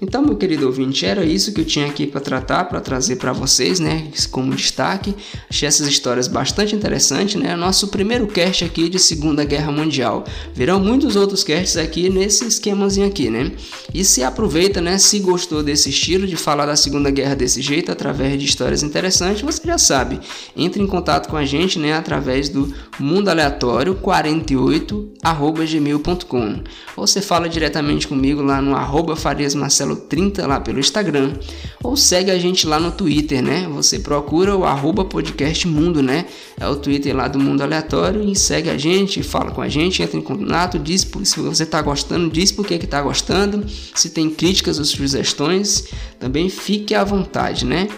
Então, 0.00 0.22
meu 0.22 0.36
querido 0.36 0.64
ouvinte, 0.66 1.04
era 1.04 1.24
isso 1.24 1.52
que 1.52 1.60
eu 1.60 1.64
tinha 1.64 1.86
aqui 1.86 2.06
para 2.06 2.20
tratar, 2.20 2.66
para 2.66 2.80
trazer 2.80 3.16
para 3.16 3.32
vocês, 3.32 3.80
né, 3.80 4.06
como 4.30 4.54
destaque. 4.54 5.12
Achei 5.50 5.66
essas 5.66 5.88
histórias 5.88 6.28
bastante 6.28 6.76
interessantes, 6.76 7.34
né? 7.34 7.56
Nosso 7.56 7.88
primeiro 7.88 8.28
cast 8.28 8.64
aqui 8.64 8.88
de 8.88 9.00
Segunda 9.00 9.44
Guerra 9.44 9.72
Mundial. 9.72 10.24
Virão 10.54 10.78
muitos 10.78 11.16
outros 11.16 11.42
casts 11.42 11.76
aqui 11.76 12.08
nesse 12.08 12.46
esquemazinho 12.46 13.08
aqui, 13.08 13.28
né? 13.28 13.50
E 13.92 14.04
se 14.04 14.22
aproveita, 14.22 14.80
né, 14.80 14.98
se 14.98 15.18
gostou 15.18 15.64
desse 15.64 15.90
estilo 15.90 16.28
de 16.28 16.36
falar 16.36 16.66
da 16.66 16.76
Segunda 16.76 17.10
Guerra 17.10 17.34
desse 17.34 17.60
jeito, 17.60 17.90
através 17.90 18.38
de 18.38 18.44
histórias 18.44 18.84
interessantes, 18.84 19.42
você 19.42 19.66
já 19.66 19.78
sabe. 19.78 20.20
Entre 20.56 20.80
em 20.80 20.86
contato 20.86 21.28
com 21.28 21.36
a 21.36 21.44
gente, 21.44 21.76
né, 21.76 21.94
através 21.94 22.48
do 22.48 22.72
mundo 23.00 23.30
aleatório 23.30 23.96
48@gmail.com. 23.96 26.62
Ou 26.96 27.04
você 27.06 27.20
fala 27.20 27.48
diretamente 27.48 28.06
comigo 28.06 28.42
lá 28.42 28.62
no 28.62 28.76
arroba 28.76 29.16
Farias 29.16 29.56
Marcelo 29.56 29.87
Marcelo30 29.88 30.46
lá 30.46 30.60
pelo 30.60 30.78
Instagram 30.78 31.34
ou 31.82 31.96
segue 31.96 32.30
a 32.30 32.38
gente 32.38 32.66
lá 32.66 32.78
no 32.78 32.90
Twitter, 32.90 33.42
né? 33.42 33.68
Você 33.72 33.98
procura 33.98 34.56
o 34.56 34.64
arroba 34.64 35.04
podcast 35.04 35.66
mundo, 35.66 36.02
né? 36.02 36.26
É 36.58 36.66
o 36.68 36.76
Twitter 36.76 37.14
lá 37.14 37.28
do 37.28 37.38
Mundo 37.38 37.62
Aleatório 37.62 38.22
e 38.22 38.34
segue 38.34 38.68
a 38.68 38.76
gente, 38.76 39.22
fala 39.22 39.50
com 39.50 39.62
a 39.62 39.68
gente, 39.68 40.02
entra 40.02 40.18
em 40.18 40.22
contato, 40.22 40.78
diz 40.78 41.08
se 41.24 41.40
você 41.40 41.62
está 41.62 41.80
gostando, 41.80 42.30
diz 42.30 42.52
por 42.52 42.66
que 42.66 42.78
que 42.78 42.86
tá 42.86 43.00
gostando, 43.00 43.64
se 43.94 44.10
tem 44.10 44.28
críticas 44.30 44.78
ou 44.78 44.84
sugestões, 44.84 45.86
também 46.18 46.48
fique 46.48 46.94
à 46.94 47.04
vontade, 47.04 47.64
né? 47.64 47.88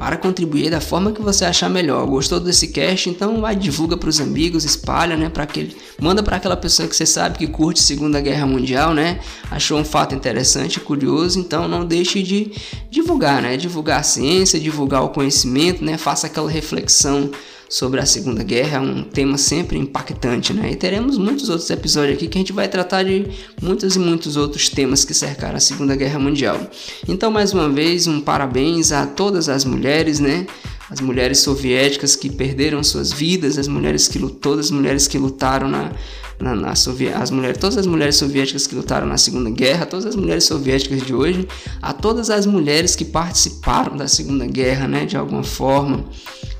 Para 0.00 0.16
contribuir 0.16 0.70
da 0.70 0.80
forma 0.80 1.12
que 1.12 1.20
você 1.20 1.44
achar 1.44 1.68
melhor. 1.68 2.06
Gostou 2.06 2.40
desse 2.40 2.68
cast? 2.68 3.10
Então 3.10 3.38
vai 3.42 3.54
divulga 3.54 3.98
para 3.98 4.08
os 4.08 4.18
amigos, 4.18 4.64
espalha, 4.64 5.14
né, 5.14 5.28
para 5.28 5.42
aquele, 5.42 5.76
manda 6.00 6.22
para 6.22 6.36
aquela 6.38 6.56
pessoa 6.56 6.88
que 6.88 6.96
você 6.96 7.04
sabe 7.04 7.36
que 7.36 7.46
curte 7.46 7.80
Segunda 7.80 8.18
Guerra 8.18 8.46
Mundial, 8.46 8.94
né? 8.94 9.20
Achou 9.50 9.78
um 9.78 9.84
fato 9.84 10.14
interessante, 10.14 10.80
curioso, 10.80 11.38
então 11.38 11.68
não 11.68 11.84
deixe 11.84 12.22
de 12.22 12.50
divulgar, 12.90 13.42
né? 13.42 13.58
Divulgar 13.58 14.00
a 14.00 14.02
ciência, 14.02 14.58
divulgar 14.58 15.04
o 15.04 15.10
conhecimento, 15.10 15.84
né? 15.84 15.98
Faça 15.98 16.28
aquela 16.28 16.50
reflexão 16.50 17.30
sobre 17.70 18.00
a 18.00 18.04
Segunda 18.04 18.42
Guerra, 18.42 18.80
um 18.80 19.04
tema 19.04 19.38
sempre 19.38 19.78
impactante, 19.78 20.52
né? 20.52 20.72
E 20.72 20.74
teremos 20.74 21.16
muitos 21.16 21.48
outros 21.48 21.70
episódios 21.70 22.16
aqui 22.16 22.26
que 22.26 22.36
a 22.36 22.40
gente 22.40 22.52
vai 22.52 22.66
tratar 22.66 23.04
de 23.04 23.26
muitos 23.62 23.94
e 23.94 23.98
muitos 24.00 24.36
outros 24.36 24.68
temas 24.68 25.04
que 25.04 25.14
cercaram 25.14 25.56
a 25.56 25.60
Segunda 25.60 25.94
Guerra 25.94 26.18
Mundial. 26.18 26.60
Então, 27.06 27.30
mais 27.30 27.54
uma 27.54 27.68
vez, 27.68 28.08
um 28.08 28.20
parabéns 28.20 28.90
a 28.90 29.06
todas 29.06 29.48
as 29.48 29.64
mulheres, 29.64 30.18
né? 30.18 30.48
As 30.90 31.00
mulheres 31.00 31.38
soviéticas 31.38 32.16
que 32.16 32.28
perderam 32.28 32.82
suas 32.82 33.12
vidas, 33.12 33.56
as 33.56 33.68
mulheres 33.68 34.08
que 34.08 34.18
lutou, 34.18 34.58
as 34.58 34.72
mulheres 34.72 35.06
que 35.06 35.16
lutaram 35.16 35.68
na 35.68 35.92
na, 36.40 36.54
na 36.54 36.70
as 36.72 37.30
mulheres, 37.30 37.58
todas 37.58 37.76
as 37.76 37.86
mulheres 37.86 38.16
soviéticas 38.16 38.66
que 38.66 38.74
lutaram 38.74 39.06
na 39.06 39.18
Segunda 39.18 39.50
Guerra, 39.50 39.84
todas 39.84 40.06
as 40.06 40.16
mulheres 40.16 40.44
soviéticas 40.44 41.02
de 41.02 41.14
hoje, 41.14 41.46
a 41.82 41.92
todas 41.92 42.30
as 42.30 42.46
mulheres 42.46 42.96
que 42.96 43.04
participaram 43.04 43.96
da 43.96 44.08
Segunda 44.08 44.46
Guerra, 44.46 44.88
né, 44.88 45.04
de 45.04 45.16
alguma 45.16 45.44
forma, 45.44 46.04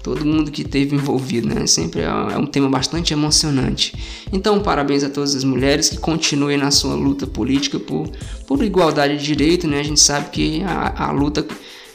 todo 0.03 0.25
mundo 0.25 0.51
que 0.51 0.62
esteve 0.62 0.95
envolvido, 0.95 1.49
né, 1.49 1.66
sempre 1.66 2.03
é, 2.03 2.05
é 2.05 2.38
um 2.38 2.47
tema 2.47 2.68
bastante 2.68 3.12
emocionante. 3.12 3.95
Então, 4.31 4.61
parabéns 4.61 5.03
a 5.03 5.09
todas 5.09 5.35
as 5.35 5.45
mulheres 5.45 5.89
que 5.89 5.97
continuem 5.97 6.59
na 6.59 6.70
sua 6.70 6.95
luta 6.95 7.26
política 7.26 7.81
por, 7.81 8.09
por 8.47 8.62
igualdade 8.62 9.16
de 9.16 9.24
direito, 9.24 9.66
né, 9.66 9.81
a 9.81 9.85
gente 9.85 10.01
sabe 10.01 10.28
que 10.31 10.62
a, 10.62 11.07
a 11.09 11.11
luta 11.11 11.47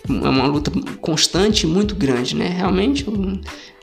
é 0.07 0.29
uma 0.29 0.45
luta 0.45 0.71
constante 1.01 1.65
muito 1.65 1.95
grande, 1.95 2.35
né, 2.35 2.47
realmente 2.47 3.05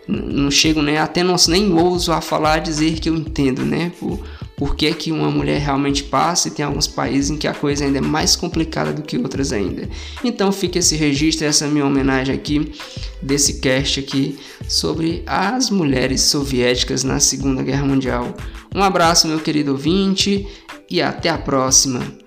não 0.08 0.50
chego 0.50 0.82
né, 0.82 0.98
até 0.98 1.22
não, 1.22 1.36
nem 1.48 1.72
ouso 1.72 2.12
a 2.12 2.20
falar 2.20 2.58
dizer 2.58 2.98
que 2.98 3.08
eu 3.08 3.16
entendo, 3.16 3.64
né? 3.64 3.92
Por, 3.98 4.18
por 4.56 4.76
que, 4.76 4.92
que 4.94 5.10
uma 5.10 5.30
mulher 5.30 5.60
realmente 5.60 6.04
passa 6.04 6.48
e 6.48 6.50
tem 6.50 6.64
alguns 6.64 6.86
países 6.86 7.30
em 7.30 7.36
que 7.36 7.48
a 7.48 7.54
coisa 7.54 7.84
ainda 7.84 7.98
é 7.98 8.00
mais 8.00 8.36
complicada 8.36 8.92
do 8.92 9.02
que 9.02 9.16
outras 9.16 9.52
ainda. 9.52 9.88
Então 10.22 10.52
fica 10.52 10.78
esse 10.78 10.96
registro, 10.96 11.46
essa 11.46 11.66
minha 11.66 11.86
homenagem 11.86 12.34
aqui 12.34 12.72
desse 13.20 13.60
cast 13.60 14.00
aqui 14.00 14.38
sobre 14.68 15.22
as 15.26 15.70
mulheres 15.70 16.22
soviéticas 16.22 17.02
na 17.02 17.18
Segunda 17.18 17.62
Guerra 17.62 17.84
Mundial. 17.84 18.34
Um 18.74 18.82
abraço, 18.82 19.26
meu 19.26 19.40
querido 19.40 19.72
ouvinte, 19.72 20.46
e 20.88 21.00
até 21.00 21.28
a 21.28 21.38
próxima. 21.38 22.21